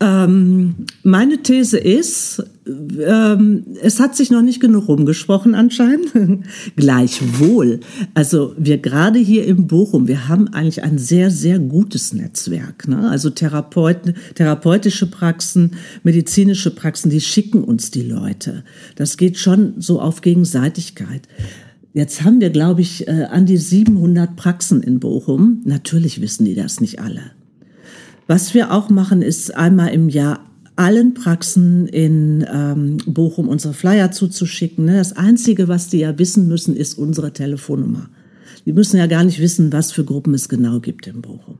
[0.00, 6.12] Ähm, meine These ist, ähm, es hat sich noch nicht genug rumgesprochen anscheinend.
[6.76, 7.80] Gleichwohl,
[8.14, 12.86] also wir gerade hier im Bochum, wir haben eigentlich ein sehr, sehr gutes Netzwerk.
[12.86, 13.08] Ne?
[13.10, 15.72] Also Therapeuten, therapeutische Praxen,
[16.04, 18.64] medizinische Praxen, die schicken uns die Leute.
[18.94, 21.22] Das geht schon so auf Gegenseitigkeit.
[21.92, 25.62] Jetzt haben wir, glaube ich, äh, an die 700 Praxen in Bochum.
[25.64, 27.32] Natürlich wissen die das nicht alle.
[28.28, 30.40] Was wir auch machen, ist einmal im Jahr
[30.76, 34.84] allen Praxen in ähm, Bochum unsere Flyer zuzuschicken.
[34.84, 34.98] Ne?
[34.98, 38.10] Das Einzige, was die ja wissen müssen, ist unsere Telefonnummer.
[38.66, 41.58] Die müssen ja gar nicht wissen, was für Gruppen es genau gibt in Bochum.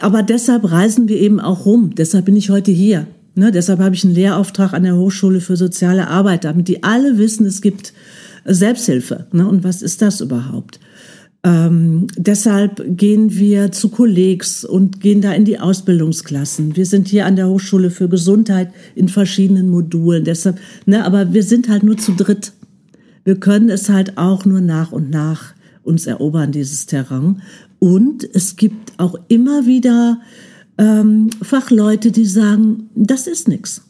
[0.00, 1.96] Aber deshalb reisen wir eben auch rum.
[1.96, 3.08] Deshalb bin ich heute hier.
[3.34, 3.50] Ne?
[3.50, 7.44] Deshalb habe ich einen Lehrauftrag an der Hochschule für soziale Arbeit, damit die alle wissen,
[7.44, 7.92] es gibt
[8.44, 9.26] Selbsthilfe.
[9.32, 9.48] Ne?
[9.48, 10.78] Und was ist das überhaupt?
[11.48, 16.76] Ähm, deshalb gehen wir zu Kollegs und gehen da in die Ausbildungsklassen.
[16.76, 20.24] Wir sind hier an der Hochschule für Gesundheit in verschiedenen Modulen.
[20.24, 22.52] Deshalb, ne, aber wir sind halt nur zu dritt.
[23.24, 27.40] Wir können es halt auch nur nach und nach uns erobern, dieses Terrain.
[27.78, 30.20] Und es gibt auch immer wieder
[30.76, 33.80] ähm, Fachleute, die sagen, das ist nichts.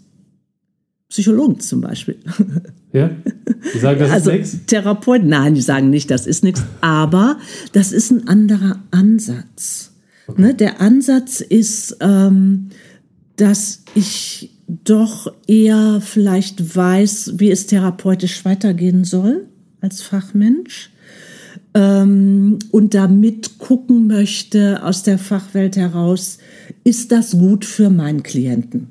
[1.09, 2.19] Psychologen zum Beispiel.
[2.93, 3.11] Ja?
[3.75, 4.67] Die sagen, das also, ist nichts?
[4.67, 6.63] Therapeuten, nein, die sagen nicht, das ist nichts.
[6.81, 7.39] Aber
[7.73, 9.93] das ist ein anderer Ansatz.
[10.27, 10.41] Okay.
[10.41, 10.55] Ne?
[10.55, 12.71] Der Ansatz ist, ähm,
[13.37, 19.47] dass ich doch eher vielleicht weiß, wie es therapeutisch weitergehen soll
[19.81, 20.91] als Fachmensch
[21.75, 26.39] ähm, und damit gucken möchte aus der Fachwelt heraus,
[26.85, 28.89] ist das gut für meinen Klienten?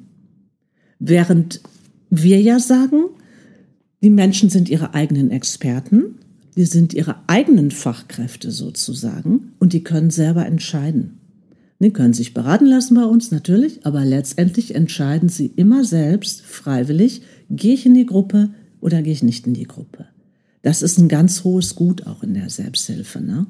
[0.99, 1.61] Während
[2.09, 3.05] wir ja sagen,
[4.01, 6.15] die Menschen sind ihre eigenen Experten,
[6.55, 11.19] die sind ihre eigenen Fachkräfte sozusagen und die können selber entscheiden.
[11.79, 17.21] Die können sich beraten lassen bei uns natürlich, aber letztendlich entscheiden sie immer selbst, freiwillig,
[17.51, 18.49] gehe ich in die Gruppe
[18.81, 20.05] oder gehe ich nicht in die Gruppe.
[20.63, 23.21] Das ist ein ganz hohes Gut auch in der Selbsthilfe.
[23.21, 23.45] Ne?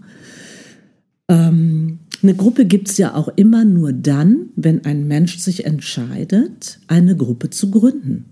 [1.29, 6.79] Ähm, eine Gruppe gibt es ja auch immer nur dann, wenn ein Mensch sich entscheidet,
[6.87, 8.25] eine Gruppe zu gründen.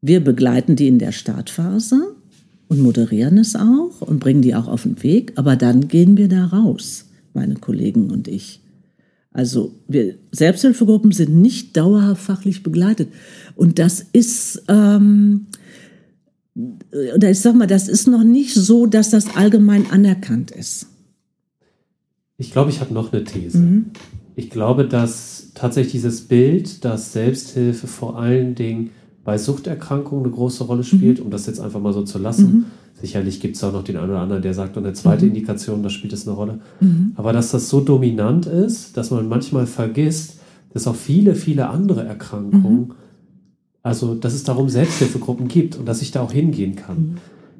[0.00, 2.14] Wir begleiten die in der Startphase
[2.68, 6.28] und moderieren es auch und bringen die auch auf den Weg, aber dann gehen wir
[6.28, 8.60] da raus, meine Kollegen und ich.
[9.32, 13.08] Also wir Selbsthilfegruppen sind nicht dauerhaft fachlich begleitet
[13.54, 15.46] und das ist ähm,
[17.14, 20.86] oder ich sag mal, das ist noch nicht so, dass das allgemein anerkannt ist.
[22.36, 23.58] Ich glaube, ich habe noch eine These.
[23.58, 23.86] Mhm.
[24.34, 28.90] Ich glaube, dass tatsächlich dieses Bild, dass Selbsthilfe vor allen Dingen
[29.28, 31.26] bei Suchterkrankungen eine große Rolle spielt, mhm.
[31.26, 32.50] um das jetzt einfach mal so zu lassen.
[32.50, 32.64] Mhm.
[32.98, 35.32] Sicherlich gibt es auch noch den einen oder anderen, der sagt, und eine zweite mhm.
[35.32, 36.60] Indikation, da spielt es eine Rolle.
[36.80, 37.12] Mhm.
[37.14, 40.38] Aber dass das so dominant ist, dass man manchmal vergisst,
[40.72, 42.92] dass auch viele, viele andere Erkrankungen, mhm.
[43.82, 46.96] also dass es darum Selbsthilfegruppen gibt und dass ich da auch hingehen kann.
[46.96, 47.14] Mhm.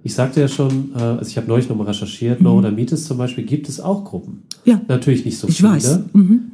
[0.05, 2.45] Ich sagte ja schon, äh, also ich habe neulich nochmal recherchiert, mhm.
[2.45, 4.45] Neurodermitis zum Beispiel gibt es auch Gruppen.
[4.65, 4.81] Ja.
[4.89, 5.69] Natürlich nicht so ich viele.
[5.69, 6.01] Weiß.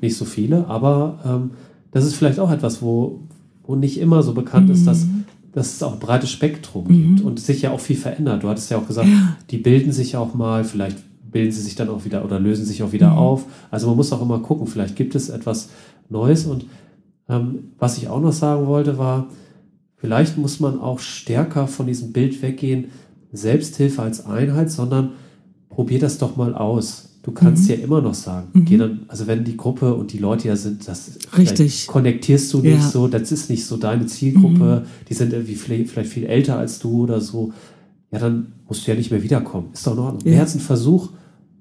[0.01, 1.51] Nicht so viele, aber ähm,
[1.93, 3.21] das ist vielleicht auch etwas, wo,
[3.67, 4.75] wo nicht immer so bekannt mhm.
[4.75, 5.25] ist, dass, mhm.
[5.53, 7.17] dass es auch ein breites Spektrum mhm.
[7.17, 8.43] gibt und sich ja auch viel verändert.
[8.43, 9.37] Du hattest ja auch gesagt, ja.
[9.51, 10.99] die bilden sich auch mal, vielleicht
[11.31, 13.19] bilden sie sich dann auch wieder oder lösen sich auch wieder mhm.
[13.19, 13.47] auf.
[13.71, 15.71] Also man muss auch immer gucken, vielleicht gibt es etwas
[16.09, 16.47] Neues.
[16.47, 16.67] Und
[17.29, 19.27] ähm, was ich auch noch sagen wollte, war,
[19.97, 22.87] vielleicht muss man auch stärker von diesem Bild weggehen,
[23.33, 25.13] Selbsthilfe als Einheit, sondern
[25.71, 27.14] probier das doch mal aus.
[27.25, 27.71] Du kannst mhm.
[27.71, 28.65] ja immer noch sagen, mhm.
[28.67, 31.87] geh dann, also wenn die Gruppe und die Leute ja sind, das Richtig.
[31.87, 32.89] konnektierst du nicht ja.
[32.89, 35.07] so, das ist nicht so deine Zielgruppe, mhm.
[35.09, 37.53] die sind irgendwie vielleicht viel älter als du oder so,
[38.13, 39.71] ja, dann musst du ja nicht mehr wiederkommen.
[39.73, 40.21] Ist doch in Ordnung.
[40.25, 40.33] Ja.
[40.33, 41.13] Mehr als ein Versuch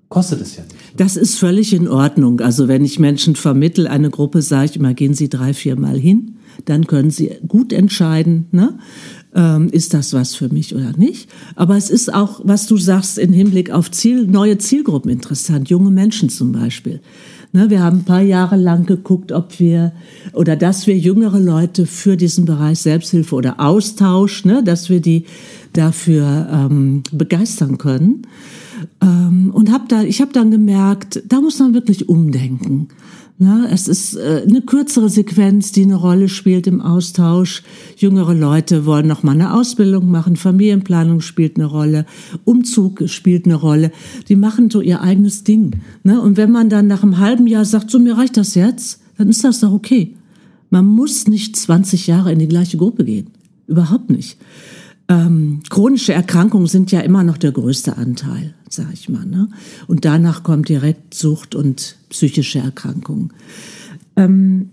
[0.10, 0.76] kostet es ja nicht.
[0.98, 2.42] Das ist völlig in Ordnung.
[2.42, 5.98] Also wenn ich Menschen vermittel, eine Gruppe, sage ich immer, gehen Sie drei, vier Mal
[5.98, 8.78] hin, dann können Sie gut entscheiden, ne?
[9.36, 11.30] Ähm, ist das was für mich oder nicht.
[11.56, 15.92] Aber es ist auch, was du sagst, im Hinblick auf Ziel, neue Zielgruppen interessant, junge
[15.92, 17.02] Menschen zum Beispiel.
[17.56, 19.92] Ne, wir haben ein paar Jahre lang geguckt, ob wir
[20.34, 25.26] oder dass wir jüngere Leute für diesen Bereich Selbsthilfe oder Austausch, ne, dass wir die
[25.72, 28.26] dafür ähm, begeistern können.
[29.02, 32.88] Ähm, und hab da, ich habe dann gemerkt, da muss man wirklich umdenken.
[33.40, 37.64] Na, es ist äh, eine kürzere Sequenz, die eine Rolle spielt im Austausch.
[37.98, 42.06] Jüngere Leute wollen noch mal eine Ausbildung machen, Familienplanung spielt eine Rolle,
[42.46, 43.92] Umzug spielt eine Rolle.
[44.30, 45.82] Die machen so ihr eigenes Ding.
[46.04, 46.22] Ne?
[46.22, 49.30] Und wenn man dann nach einem halben Jahr sagt, so mir reicht das jetzt, dann
[49.30, 50.16] ist das doch okay.
[50.70, 53.28] Man muss nicht 20 Jahre in die gleiche Gruppe gehen.
[53.68, 54.38] Überhaupt nicht.
[55.10, 59.26] Ähm, chronische Erkrankungen sind ja immer noch der größte Anteil, sag ich mal.
[59.26, 59.50] Ne?
[59.88, 63.34] Und danach kommt direkt Sucht und psychische Erkrankungen.
[64.16, 64.70] Ähm,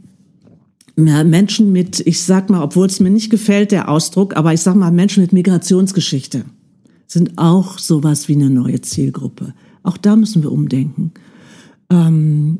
[0.96, 4.76] Menschen mit, ich sag mal, obwohl es mir nicht gefällt, der Ausdruck, aber ich sag
[4.76, 6.44] mal, Menschen mit Migrationsgeschichte
[7.06, 9.54] sind auch sowas wie eine neue Zielgruppe.
[9.82, 11.12] Auch da müssen wir umdenken.
[11.88, 12.58] Ähm,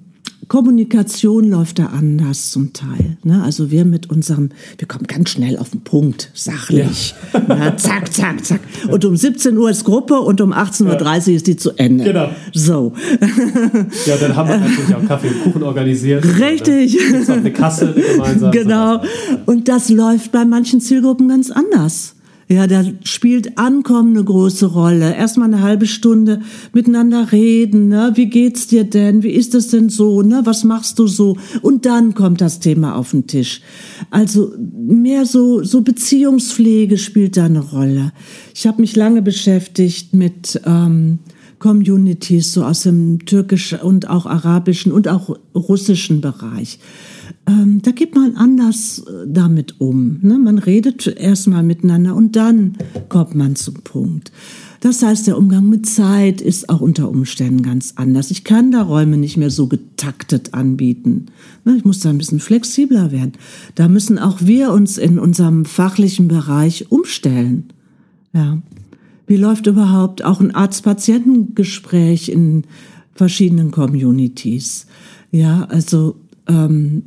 [0.51, 3.17] Kommunikation läuft da anders zum Teil.
[3.23, 3.41] Ne?
[3.45, 7.15] Also wir mit unserem, wir kommen ganz schnell auf den Punkt, sachlich.
[7.33, 7.43] Ja.
[7.47, 8.61] Na, zack, zack, zack.
[8.91, 12.03] Und um 17 Uhr ist Gruppe und um 18.30 Uhr ist die zu Ende.
[12.03, 12.31] Genau.
[12.53, 12.93] So.
[14.07, 16.25] Ja, dann haben wir natürlich auch Kaffee und Kuchen organisiert.
[16.41, 16.99] Richtig.
[17.13, 18.51] Dann auch eine Kasse gemeinsam.
[18.51, 19.03] Genau.
[19.47, 22.17] Und das läuft bei manchen Zielgruppen ganz anders.
[22.53, 25.15] Ja, da spielt Ankommen eine große Rolle.
[25.15, 26.41] Erstmal eine halbe Stunde
[26.73, 27.87] miteinander reden.
[27.87, 28.11] Ne?
[28.17, 29.23] Wie geht's dir denn?
[29.23, 30.23] Wie ist es denn so?
[30.23, 30.41] Ne?
[30.43, 31.37] Was machst du so?
[31.63, 33.61] Und dann kommt das Thema auf den Tisch.
[34.11, 38.13] Also mehr so, so Beziehungspflege spielt da eine Rolle.
[38.53, 41.21] Ich habe mich lange beschäftigt mit ähm,
[41.61, 46.81] Communities so aus dem türkischen und auch arabischen und auch russischen Bereich
[47.51, 50.19] ähm, da geht man anders äh, damit um.
[50.23, 50.39] Ne?
[50.39, 52.77] Man redet erstmal miteinander und dann
[53.09, 54.31] kommt man zum Punkt.
[54.81, 58.31] Das heißt, der Umgang mit Zeit ist auch unter Umständen ganz anders.
[58.31, 61.27] Ich kann da Räume nicht mehr so getaktet anbieten.
[61.65, 61.77] Ne?
[61.77, 63.33] Ich muss da ein bisschen flexibler werden.
[63.75, 67.65] Da müssen auch wir uns in unserem fachlichen Bereich umstellen.
[68.33, 68.59] Ja.
[69.27, 72.65] Wie läuft überhaupt auch ein Arzt-Patientengespräch in
[73.15, 74.87] verschiedenen Communities?
[75.31, 76.17] Ja, also
[76.49, 77.03] ähm,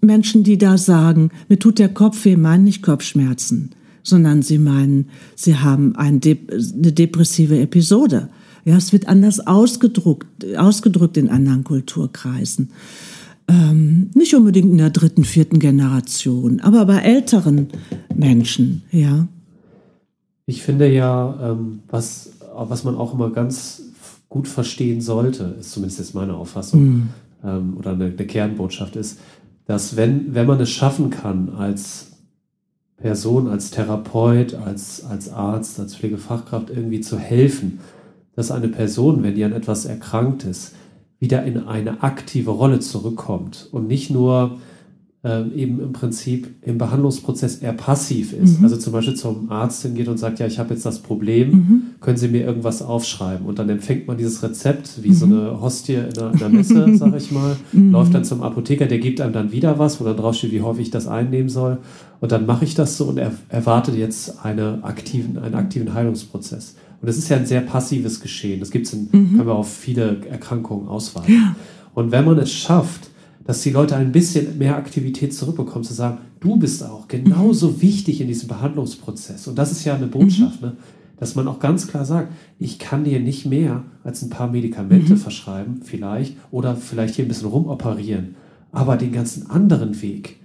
[0.00, 3.70] Menschen, die da sagen, mir tut der Kopf weh, meinen nicht Kopfschmerzen,
[4.02, 8.28] sondern sie meinen, sie haben eine depressive Episode.
[8.64, 12.70] Ja, es wird anders ausgedrückt, ausgedrückt in anderen Kulturkreisen.
[13.48, 17.68] Ähm, nicht unbedingt in der dritten, vierten Generation, aber bei älteren
[18.14, 19.26] Menschen, ja.
[20.44, 23.82] Ich finde ja, ähm, was, was man auch immer ganz
[24.28, 27.08] gut verstehen sollte, ist zumindest jetzt meine Auffassung,
[27.42, 27.76] mm.
[27.78, 29.18] oder eine, eine Kernbotschaft ist,
[29.68, 32.12] dass wenn, wenn man es schaffen kann, als
[32.96, 37.78] Person, als Therapeut, als, als Arzt, als Pflegefachkraft irgendwie zu helfen,
[38.34, 40.74] dass eine Person, wenn die an etwas erkrankt ist,
[41.18, 44.58] wieder in eine aktive Rolle zurückkommt und nicht nur
[45.24, 48.58] ähm, eben im Prinzip im Behandlungsprozess eher passiv ist.
[48.58, 48.64] Mhm.
[48.64, 51.82] Also zum Beispiel zum Arzt hingeht und sagt, ja, ich habe jetzt das Problem, mhm.
[52.00, 53.44] können Sie mir irgendwas aufschreiben?
[53.44, 55.14] Und dann empfängt man dieses Rezept wie mhm.
[55.14, 57.90] so eine Hostie in einer, in einer Messe, sage ich mal, mhm.
[57.90, 60.86] läuft dann zum Apotheker, der gibt einem dann wieder was, wo dann draufsteht, wie häufig
[60.86, 61.78] ich das einnehmen soll.
[62.20, 66.76] Und dann mache ich das so und er erwartet jetzt eine aktiven, einen aktiven Heilungsprozess.
[67.00, 68.60] Und das ist ja ein sehr passives Geschehen.
[68.60, 69.36] Das gibt's in, mhm.
[69.36, 71.34] können wir auf viele Erkrankungen ausweiten.
[71.34, 71.56] Ja.
[71.94, 73.10] Und wenn man es schafft,
[73.48, 78.20] dass die Leute ein bisschen mehr Aktivität zurückbekommen, zu sagen, du bist auch genauso wichtig
[78.20, 79.48] in diesem Behandlungsprozess.
[79.48, 80.68] Und das ist ja eine Botschaft, mhm.
[80.68, 80.76] ne?
[81.16, 85.14] dass man auch ganz klar sagt, ich kann dir nicht mehr als ein paar Medikamente
[85.14, 85.16] mhm.
[85.16, 88.34] verschreiben, vielleicht, oder vielleicht hier ein bisschen rumoperieren.
[88.70, 90.36] Aber den ganzen anderen Weg,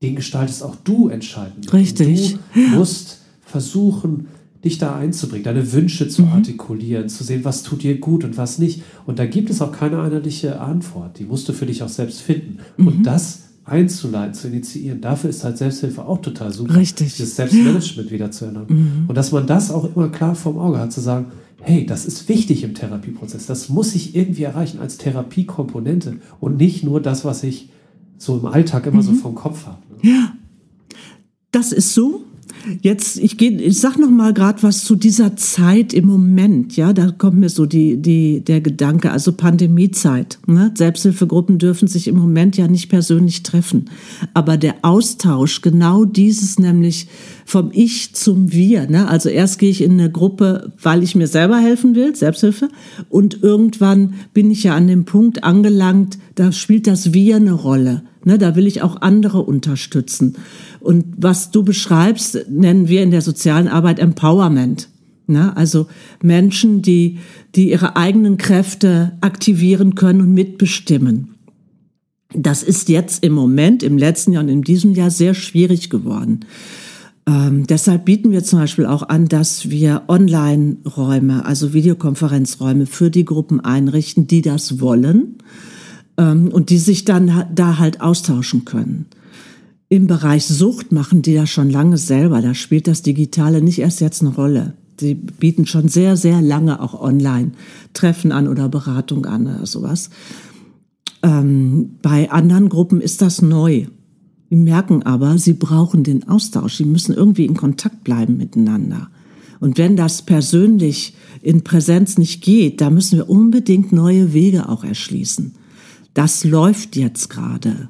[0.00, 1.68] den gestaltest auch du entscheiden.
[1.72, 2.34] Richtig.
[2.34, 4.28] Und du musst versuchen,
[4.64, 6.32] dich da einzubringen, deine Wünsche zu mhm.
[6.32, 8.82] artikulieren, zu sehen, was tut dir gut und was nicht.
[9.06, 11.18] Und da gibt es auch keine einheitliche Antwort.
[11.18, 12.58] Die musst du für dich auch selbst finden.
[12.76, 12.86] Mhm.
[12.88, 16.74] Und das einzuleiten, zu initiieren, dafür ist halt Selbsthilfe auch total super.
[16.74, 17.14] Richtig.
[17.14, 18.66] Dieses Selbstmanagement wieder zu ändern.
[18.68, 19.04] Mhm.
[19.08, 21.26] Und dass man das auch immer klar vorm Auge hat, zu sagen,
[21.60, 23.46] hey, das ist wichtig im Therapieprozess.
[23.46, 27.70] Das muss ich irgendwie erreichen als Therapiekomponente und nicht nur das, was ich
[28.16, 29.16] so im Alltag immer so mhm.
[29.16, 29.78] vom Kopf habe.
[29.90, 30.10] Ne?
[30.10, 30.32] Ja,
[31.50, 32.24] das ist so.
[32.82, 36.76] Jetzt, ich gehe, ich sag noch mal gerade was zu dieser Zeit im Moment.
[36.76, 40.38] Ja, da kommt mir so die, die, der Gedanke, also Pandemiezeit.
[40.46, 40.72] Ne?
[40.76, 43.90] Selbsthilfegruppen dürfen sich im Moment ja nicht persönlich treffen.
[44.34, 47.08] Aber der Austausch, genau dieses nämlich
[47.44, 48.88] vom Ich zum Wir.
[48.88, 49.08] Ne?
[49.08, 52.68] Also erst gehe ich in eine Gruppe, weil ich mir selber helfen will, Selbsthilfe.
[53.08, 58.02] Und irgendwann bin ich ja an dem Punkt angelangt, da spielt das Wir eine Rolle.
[58.24, 60.36] Ne, da will ich auch andere unterstützen.
[60.88, 64.88] Und was du beschreibst, nennen wir in der sozialen Arbeit Empowerment.
[65.26, 65.54] Ne?
[65.54, 65.86] Also
[66.22, 67.18] Menschen, die,
[67.54, 71.34] die ihre eigenen Kräfte aktivieren können und mitbestimmen.
[72.32, 76.46] Das ist jetzt im Moment, im letzten Jahr und in diesem Jahr sehr schwierig geworden.
[77.26, 83.26] Ähm, deshalb bieten wir zum Beispiel auch an, dass wir Online-Räume, also Videokonferenzräume für die
[83.26, 85.36] Gruppen einrichten, die das wollen
[86.16, 89.04] ähm, und die sich dann da halt austauschen können.
[89.90, 92.42] Im Bereich Sucht machen die das schon lange selber.
[92.42, 94.74] Da spielt das Digitale nicht erst jetzt eine Rolle.
[95.00, 97.52] Sie bieten schon sehr, sehr lange auch online
[97.94, 100.10] Treffen an oder Beratung an oder sowas.
[101.22, 103.86] Ähm, bei anderen Gruppen ist das neu.
[104.50, 106.76] Die merken aber, sie brauchen den Austausch.
[106.76, 109.08] Sie müssen irgendwie in Kontakt bleiben miteinander.
[109.60, 114.84] Und wenn das persönlich in Präsenz nicht geht, da müssen wir unbedingt neue Wege auch
[114.84, 115.54] erschließen.
[116.14, 117.88] Das läuft jetzt gerade.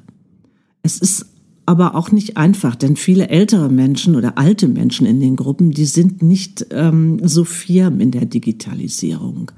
[0.81, 1.25] Es ist
[1.69, 5.85] aber auch nicht einfach, denn viele ältere Menschen oder alte Menschen in den Gruppen, die
[5.85, 9.51] sind nicht ähm, so firm in der Digitalisierung.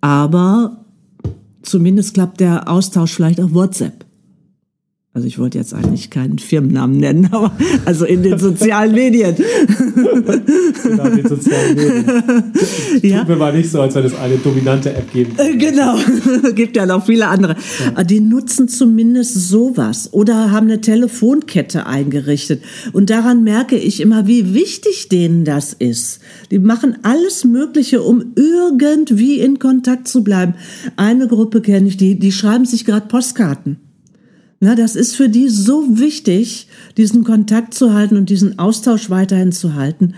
[0.00, 0.84] Aber
[1.62, 4.06] zumindest klappt der Austausch vielleicht auf WhatsApp.
[5.12, 7.50] Also ich wollte jetzt eigentlich keinen Firmennamen nennen, aber
[7.84, 9.34] also in den sozialen Medien.
[9.34, 12.04] genau, in den sozialen Medien.
[13.02, 13.20] Ja.
[13.20, 15.56] Tut mir mal nicht so, als wenn es eine dominante App geben würde.
[15.56, 15.96] Genau,
[16.54, 17.56] gibt ja noch viele andere.
[17.96, 18.04] Ja.
[18.04, 22.62] Die nutzen zumindest sowas oder haben eine Telefonkette eingerichtet.
[22.92, 26.20] Und daran merke ich immer, wie wichtig denen das ist.
[26.50, 30.54] Die machen alles Mögliche, um irgendwie in Kontakt zu bleiben.
[30.96, 33.89] Eine Gruppe kenne ich, die, die schreiben sich gerade Postkarten.
[34.62, 36.68] Na, das ist für die so wichtig,
[36.98, 40.14] diesen Kontakt zu halten und diesen Austausch weiterhin zu halten,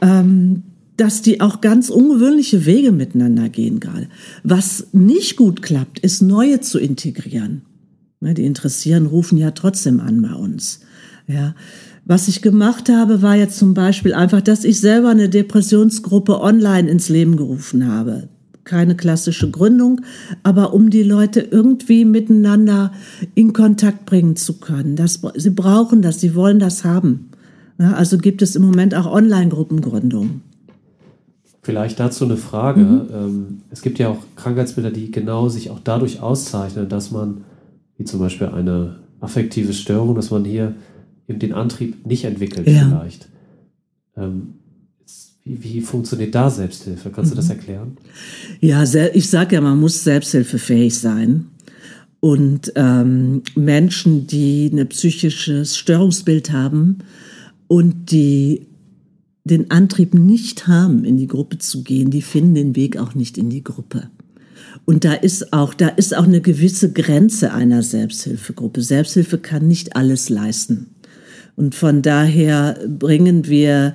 [0.00, 0.62] ähm,
[0.96, 4.08] dass die auch ganz ungewöhnliche Wege miteinander gehen gerade.
[4.44, 7.62] Was nicht gut klappt, ist neue zu integrieren.
[8.20, 10.80] Na, die Interessieren rufen ja trotzdem an bei uns.
[11.26, 11.56] Ja.
[12.04, 16.88] Was ich gemacht habe, war jetzt zum Beispiel einfach, dass ich selber eine Depressionsgruppe online
[16.88, 18.28] ins Leben gerufen habe
[18.64, 20.02] keine klassische Gründung,
[20.42, 22.92] aber um die Leute irgendwie miteinander
[23.34, 24.96] in Kontakt bringen zu können.
[24.96, 27.30] Das, sie brauchen das, sie wollen das haben.
[27.78, 30.42] Ja, also gibt es im Moment auch Online-Gruppengründungen.
[31.62, 32.80] Vielleicht dazu eine Frage.
[32.80, 33.08] Mhm.
[33.12, 37.44] Ähm, es gibt ja auch Krankheitsbilder, die genau sich auch dadurch auszeichnen, dass man,
[37.96, 40.74] wie zum Beispiel eine affektive Störung, dass man hier
[41.28, 42.86] eben den Antrieb nicht entwickelt ja.
[42.86, 43.28] vielleicht.
[44.16, 44.54] Ähm,
[45.58, 47.10] wie, funktioniert da Selbsthilfe?
[47.10, 47.52] Kannst du das mhm.
[47.52, 47.96] erklären?
[48.60, 51.46] Ja, ich sage ja, man muss selbsthilfefähig sein.
[52.20, 56.98] Und ähm, Menschen, die ein psychisches Störungsbild haben
[57.66, 58.66] und die
[59.44, 63.38] den Antrieb nicht haben, in die Gruppe zu gehen, die finden den Weg auch nicht
[63.38, 64.10] in die Gruppe.
[64.84, 68.82] Und da ist auch, da ist auch eine gewisse Grenze einer Selbsthilfegruppe.
[68.82, 70.88] Selbsthilfe kann nicht alles leisten.
[71.56, 73.94] Und von daher bringen wir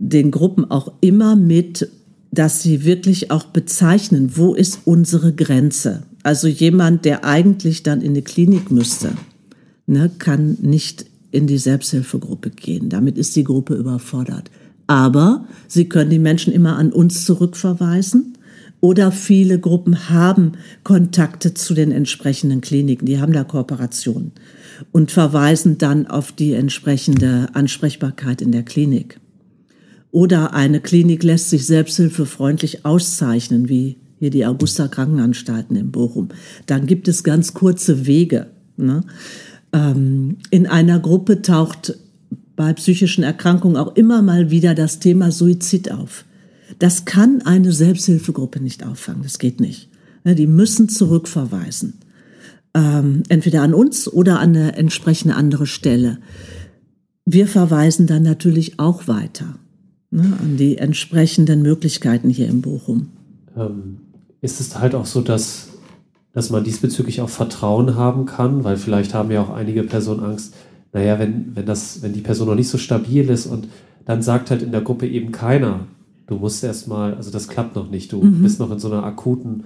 [0.00, 1.88] den Gruppen auch immer mit,
[2.32, 6.04] dass sie wirklich auch bezeichnen, wo ist unsere Grenze.
[6.22, 9.12] Also jemand, der eigentlich dann in die Klinik müsste,
[9.86, 12.88] ne, kann nicht in die Selbsthilfegruppe gehen.
[12.88, 14.50] Damit ist die Gruppe überfordert.
[14.86, 18.38] Aber sie können die Menschen immer an uns zurückverweisen.
[18.80, 24.32] Oder viele Gruppen haben Kontakte zu den entsprechenden Kliniken, die haben da Kooperationen
[24.90, 29.20] und verweisen dann auf die entsprechende Ansprechbarkeit in der Klinik.
[30.12, 36.28] Oder eine Klinik lässt sich selbsthilfefreundlich auszeichnen, wie hier die Augusta Krankenanstalten in Bochum.
[36.66, 38.48] Dann gibt es ganz kurze Wege.
[38.76, 39.02] Ne?
[39.72, 41.96] Ähm, in einer Gruppe taucht
[42.56, 46.24] bei psychischen Erkrankungen auch immer mal wieder das Thema Suizid auf.
[46.78, 49.22] Das kann eine Selbsthilfegruppe nicht auffangen.
[49.22, 49.88] Das geht nicht.
[50.24, 51.94] Ne, die müssen zurückverweisen.
[52.74, 56.18] Ähm, entweder an uns oder an eine entsprechende andere Stelle.
[57.24, 59.58] Wir verweisen dann natürlich auch weiter
[60.10, 63.08] ne, an die entsprechenden Möglichkeiten hier in Bochum.
[63.56, 63.98] Ähm,
[64.40, 65.68] ist es halt auch so, dass,
[66.32, 70.54] dass man diesbezüglich auch Vertrauen haben kann, weil vielleicht haben ja auch einige Personen Angst,
[70.92, 73.68] naja, wenn, wenn, das, wenn die Person noch nicht so stabil ist und
[74.04, 75.86] dann sagt halt in der Gruppe eben keiner,
[76.26, 78.42] du musst erstmal, also das klappt noch nicht, du mhm.
[78.42, 79.64] bist noch in so einer akuten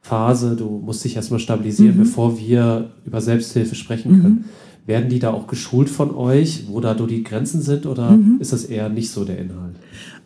[0.00, 2.00] Phase, du musst dich erstmal stabilisieren, mhm.
[2.00, 4.34] bevor wir über Selbsthilfe sprechen können.
[4.34, 4.44] Mhm.
[4.88, 8.38] Werden die da auch geschult von euch, wo da die Grenzen sind oder mhm.
[8.40, 9.76] ist das eher nicht so der Inhalt?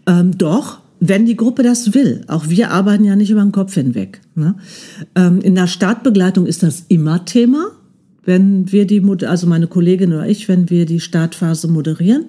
[0.06, 2.24] Ähm, doch, wenn die Gruppe das will.
[2.28, 4.20] Auch wir arbeiten ja nicht über den Kopf hinweg.
[4.36, 4.54] Ne?
[5.16, 7.72] Ähm, in der Startbegleitung ist das immer Thema,
[8.24, 12.26] wenn wir die, also meine Kollegin oder ich, wenn wir die Startphase moderieren.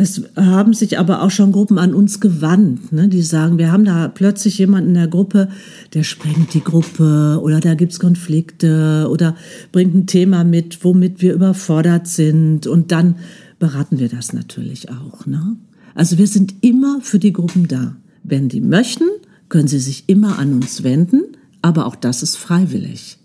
[0.00, 3.08] Es haben sich aber auch schon Gruppen an uns gewandt, ne?
[3.08, 5.48] die sagen, wir haben da plötzlich jemanden in der Gruppe,
[5.92, 9.34] der sprengt die Gruppe oder da gibt's Konflikte oder
[9.72, 13.16] bringt ein Thema mit, womit wir überfordert sind und dann
[13.58, 15.26] beraten wir das natürlich auch.
[15.26, 15.56] Ne?
[15.96, 17.96] Also wir sind immer für die Gruppen da.
[18.22, 19.08] Wenn die möchten,
[19.48, 21.22] können sie sich immer an uns wenden,
[21.60, 23.18] aber auch das ist freiwillig.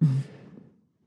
[0.00, 0.24] Mhm.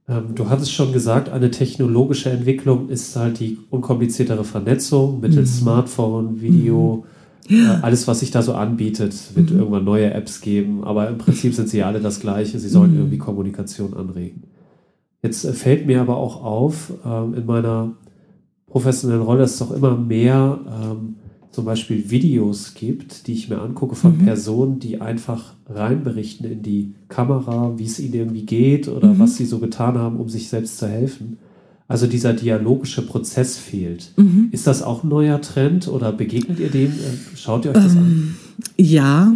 [0.10, 5.62] Ähm, du hattest schon gesagt, eine technologische Entwicklung ist halt die unkompliziertere Vernetzung mittels mhm.
[5.62, 7.06] Smartphone, Video,
[7.50, 7.80] Ja.
[7.82, 9.60] Alles, was sich da so anbietet, wird mhm.
[9.60, 12.60] irgendwann neue Apps geben, aber im Prinzip sind sie alle das Gleiche.
[12.60, 12.98] Sie sollen mhm.
[13.00, 14.44] irgendwie Kommunikation anregen.
[15.24, 17.92] Jetzt äh, fällt mir aber auch auf, ähm, in meiner
[18.68, 21.16] professionellen Rolle, dass es doch immer mehr ähm,
[21.60, 24.24] zum Beispiel Videos gibt, die ich mir angucke von mhm.
[24.24, 29.20] Personen, die einfach reinberichten in die Kamera, wie es ihnen irgendwie geht oder mhm.
[29.20, 31.38] was sie so getan haben, um sich selbst zu helfen.
[31.90, 34.14] Also dieser dialogische Prozess fehlt.
[34.16, 34.48] Mhm.
[34.54, 36.92] Ist das auch ein neuer Trend oder begegnet ihr dem?
[36.92, 38.36] Äh, schaut ihr euch das ähm, an?
[38.78, 39.34] Ja,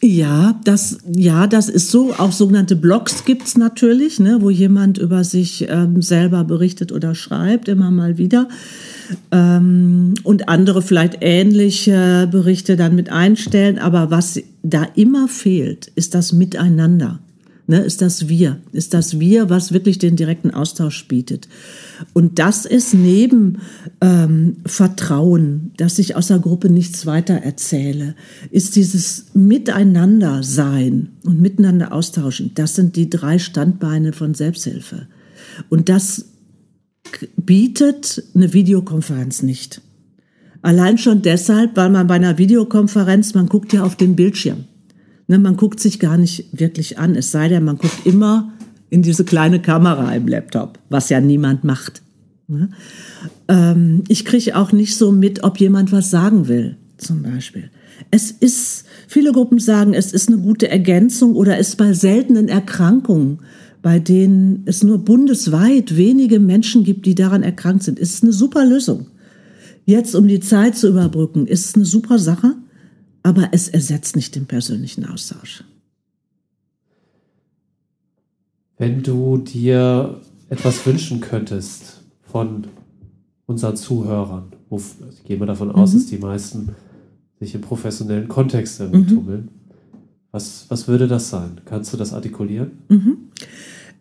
[0.00, 2.14] ja, das, ja, das ist so.
[2.16, 7.68] Auch sogenannte Blogs gibt's natürlich, ne, wo jemand über sich ähm, selber berichtet oder schreibt,
[7.68, 8.48] immer mal wieder.
[9.32, 13.78] Ähm, und andere vielleicht ähnliche Berichte dann mit einstellen.
[13.78, 17.18] Aber was da immer fehlt, ist das Miteinander.
[17.70, 21.48] Ne, ist das Wir, ist das Wir, was wirklich den direkten Austausch bietet.
[22.14, 23.58] Und das ist neben
[24.00, 28.14] ähm, Vertrauen, dass ich aus der Gruppe nichts weiter erzähle,
[28.50, 32.52] ist dieses Miteinander sein und miteinander austauschen.
[32.54, 35.06] Das sind die drei Standbeine von Selbsthilfe.
[35.68, 36.24] Und das
[37.36, 39.82] bietet eine Videokonferenz nicht.
[40.62, 44.64] Allein schon deshalb, weil man bei einer Videokonferenz, man guckt ja auf den Bildschirm.
[45.30, 48.50] Ne, man guckt sich gar nicht wirklich an, es sei denn, man guckt immer
[48.88, 52.00] in diese kleine Kamera im Laptop, was ja niemand macht.
[52.46, 52.70] Ne?
[53.46, 57.70] Ähm, ich kriege auch nicht so mit, ob jemand was sagen will, zum Beispiel.
[58.10, 63.40] Es ist, viele Gruppen sagen, es ist eine gute Ergänzung oder ist bei seltenen Erkrankungen,
[63.82, 68.32] bei denen es nur bundesweit wenige Menschen gibt, die daran erkrankt sind, ist es eine
[68.32, 69.08] super Lösung.
[69.84, 72.54] Jetzt, um die Zeit zu überbrücken, ist es eine super Sache
[73.28, 75.62] aber es ersetzt nicht den persönlichen Austausch.
[78.78, 82.68] Wenn du dir etwas wünschen könntest von
[83.44, 84.80] unseren Zuhörern, wo,
[85.12, 85.98] ich gehe mal davon aus, mhm.
[85.98, 86.74] dass die meisten
[87.38, 89.06] sich im professionellen Kontext mhm.
[89.06, 89.48] tummeln,
[90.30, 91.60] was, was würde das sein?
[91.66, 92.78] Kannst du das artikulieren?
[92.88, 93.18] Mhm.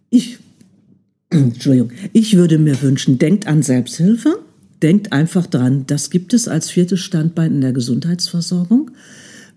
[0.09, 0.39] Ich,
[1.31, 4.39] Entschuldigung, ich würde mir wünschen, denkt an Selbsthilfe
[4.81, 8.91] denkt einfach dran, das gibt es als viertes Standbein in der Gesundheitsversorgung.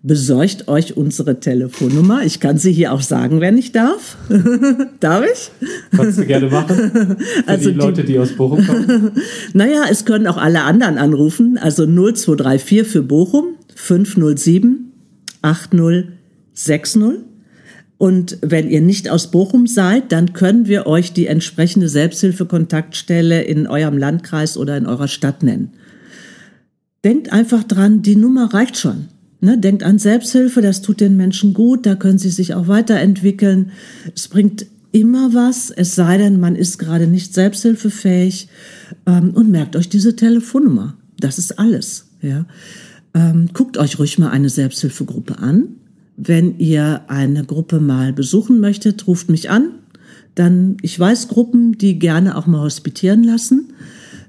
[0.03, 2.23] Besorgt euch unsere Telefonnummer.
[2.25, 4.17] Ich kann sie hier auch sagen, wenn ich darf.
[5.01, 5.51] darf ich?
[5.95, 6.77] Kannst du gerne machen.
[6.95, 7.17] Für
[7.47, 9.11] also die Leute, die, die aus Bochum kommen.
[9.53, 11.59] naja, es können auch alle anderen anrufen.
[11.59, 14.91] Also 0234 für Bochum 507
[15.43, 17.30] 8060.
[18.01, 23.67] Und wenn ihr nicht aus Bochum seid, dann können wir euch die entsprechende Selbsthilfekontaktstelle in
[23.67, 25.73] eurem Landkreis oder in eurer Stadt nennen.
[27.05, 29.09] Denkt einfach dran, die Nummer reicht schon.
[29.43, 33.73] Ne, denkt an Selbsthilfe, das tut den Menschen gut, da können sie sich auch weiterentwickeln.
[34.15, 38.49] Es bringt immer was, es sei denn, man ist gerade nicht selbsthilfefähig.
[39.05, 40.97] Ähm, und merkt euch diese Telefonnummer.
[41.19, 42.07] Das ist alles.
[42.23, 42.47] Ja.
[43.13, 45.77] Ähm, guckt euch ruhig mal eine Selbsthilfegruppe an.
[46.23, 49.71] Wenn ihr eine Gruppe mal besuchen möchtet, ruft mich an.
[50.35, 53.73] Dann, ich weiß Gruppen, die gerne auch mal hospitieren lassen.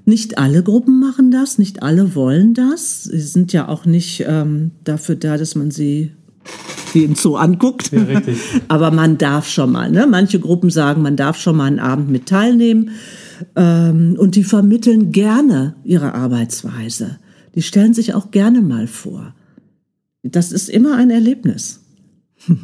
[0.06, 3.04] Nicht alle Gruppen machen das, nicht alle wollen das.
[3.04, 6.12] Sie sind ja auch nicht ähm, dafür da, dass man sie
[6.94, 7.92] im Zoo anguckt.
[7.92, 8.22] Ja.
[8.68, 9.90] Aber man darf schon mal.
[9.90, 10.06] Ne?
[10.06, 12.92] Manche Gruppen sagen, man darf schon mal einen Abend mit teilnehmen.
[13.54, 17.18] Ähm, und die vermitteln gerne ihre Arbeitsweise.
[17.54, 19.34] Die stellen sich auch gerne mal vor.
[20.22, 21.81] Das ist immer ein Erlebnis.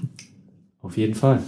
[0.82, 1.42] Auf jeden Fall.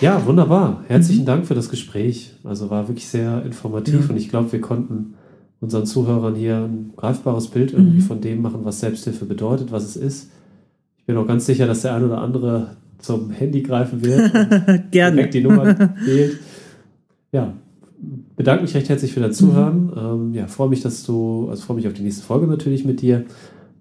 [0.00, 0.84] Ja, wunderbar.
[0.88, 1.26] Herzlichen mhm.
[1.26, 2.34] Dank für das Gespräch.
[2.44, 4.10] Also war wirklich sehr informativ ja.
[4.10, 5.14] und ich glaube, wir konnten
[5.60, 8.04] unseren Zuhörern hier ein greifbares Bild irgendwie mhm.
[8.04, 10.30] von dem machen, was Selbsthilfe bedeutet, was es ist.
[10.98, 14.90] Ich bin auch ganz sicher, dass der ein oder andere zum Handy greifen wird und
[14.90, 15.16] Gerne.
[15.16, 16.38] direkt die Nummer wählt.
[17.32, 17.54] Ja,
[18.36, 19.86] bedanke mich recht herzlich für dein Zuhören.
[19.86, 19.92] Mhm.
[19.96, 23.02] Ähm, ja, freue mich, dass du, also freue mich auf die nächste Folge natürlich mit
[23.02, 23.24] dir.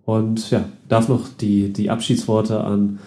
[0.06, 3.00] Und ja, darf noch die, die Abschiedsworte an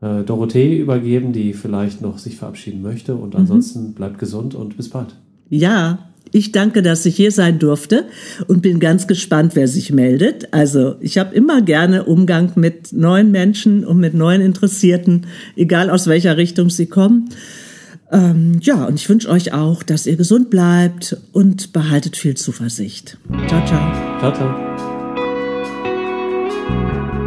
[0.00, 3.14] äh, Dorothee übergeben, die vielleicht noch sich verabschieden möchte.
[3.14, 3.40] Und mhm.
[3.40, 3.92] ansonsten mhm.
[3.94, 5.14] bleibt gesund und bis bald.
[5.50, 8.04] Ja, ich danke, dass ich hier sein durfte
[8.46, 10.52] und bin ganz gespannt, wer sich meldet.
[10.52, 15.26] Also ich habe immer gerne Umgang mit neuen Menschen und mit neuen Interessierten,
[15.56, 17.30] egal aus welcher Richtung sie kommen.
[18.10, 23.18] Ähm, ja, und ich wünsche euch auch, dass ihr gesund bleibt und behaltet viel Zuversicht.
[23.48, 24.20] Ciao, ciao.
[24.20, 24.87] Ciao, ciao.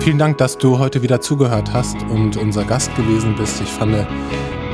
[0.03, 3.61] Vielen Dank, dass du heute wieder zugehört hast und unser Gast gewesen bist.
[3.61, 3.95] Ich fand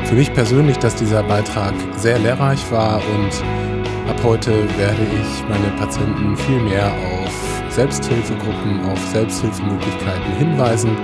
[0.05, 5.67] für mich persönlich, dass dieser Beitrag sehr lehrreich war und ab heute werde ich meine
[5.77, 10.95] Patienten viel mehr auf Selbsthilfegruppen, auf Selbsthilfemöglichkeiten hinweisen.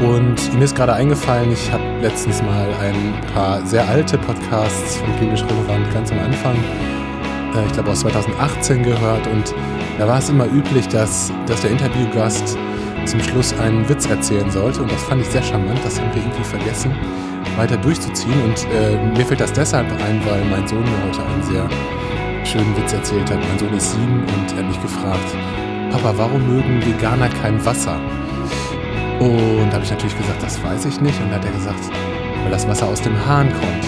[0.00, 5.16] Und mir ist gerade eingefallen, ich habe letztens mal ein paar sehr alte Podcasts von
[5.18, 6.56] Klinisch Relevant ganz am Anfang,
[7.54, 9.54] äh, ich glaube aus 2018 gehört und
[9.98, 12.58] da war es immer üblich, dass, dass der Interviewgast
[13.06, 14.82] zum Schluss einen Witz erzählen sollte.
[14.82, 15.80] Und das fand ich sehr charmant.
[15.84, 16.92] Das haben wir irgendwie vergessen,
[17.56, 18.42] weiter durchzuziehen.
[18.44, 21.68] Und äh, mir fällt das deshalb ein, weil mein Sohn mir heute einen sehr
[22.44, 23.38] schönen Witz erzählt hat.
[23.48, 25.36] Mein Sohn ist sieben und er hat mich gefragt,
[25.90, 27.98] Papa, warum mögen Veganer kein Wasser?
[29.18, 31.20] Und da habe ich natürlich gesagt, das weiß ich nicht.
[31.20, 31.90] Und dann hat er gesagt,
[32.42, 33.84] weil das Wasser aus dem Hahn kommt.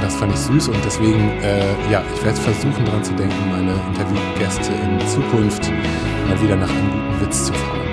[0.00, 3.50] Und das fand ich süß und deswegen, äh, ja, ich werde versuchen daran zu denken,
[3.50, 5.70] meine Interviewgäste in Zukunft
[6.28, 7.89] mal wieder nach einem guten Witz zu fragen.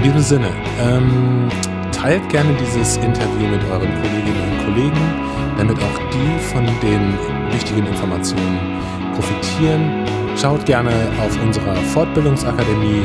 [0.00, 0.48] In diesem Sinne,
[0.80, 1.50] ähm,
[1.92, 4.98] teilt gerne dieses Interview mit euren Kolleginnen und Kollegen,
[5.58, 7.18] damit auch die von den
[7.52, 8.80] wichtigen Informationen
[9.14, 10.06] profitieren.
[10.40, 10.90] Schaut gerne
[11.22, 13.02] auf unserer Fortbildungsakademie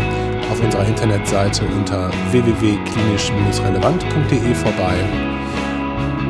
[0.50, 4.96] auf unserer Internetseite unter www.klinisch-relevant.de vorbei.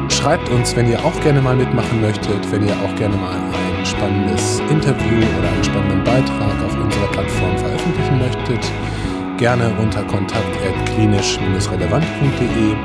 [0.09, 3.85] Schreibt uns, wenn ihr auch gerne mal mitmachen möchtet, wenn ihr auch gerne mal ein
[3.85, 8.65] spannendes Interview oder einen spannenden Beitrag auf unserer Plattform veröffentlichen möchtet.
[9.37, 12.75] Gerne unter kontakt.klinisch-relevant.de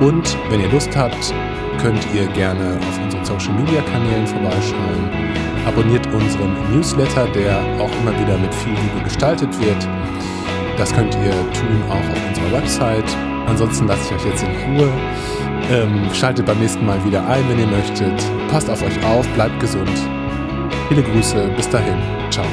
[0.00, 1.34] und wenn ihr Lust habt,
[1.80, 5.10] könnt ihr gerne auf unseren Social Media Kanälen vorbeischauen.
[5.66, 9.88] Abonniert unseren Newsletter, der auch immer wieder mit viel Liebe gestaltet wird.
[10.76, 13.16] Das könnt ihr tun auch auf unserer Website.
[13.46, 14.90] Ansonsten lasse ich euch jetzt in Ruhe.
[15.70, 18.22] Ähm, schaltet beim nächsten Mal wieder ein, wenn ihr möchtet.
[18.50, 19.90] Passt auf euch auf, bleibt gesund.
[20.88, 21.96] Viele Grüße, bis dahin.
[22.30, 22.46] Ciao.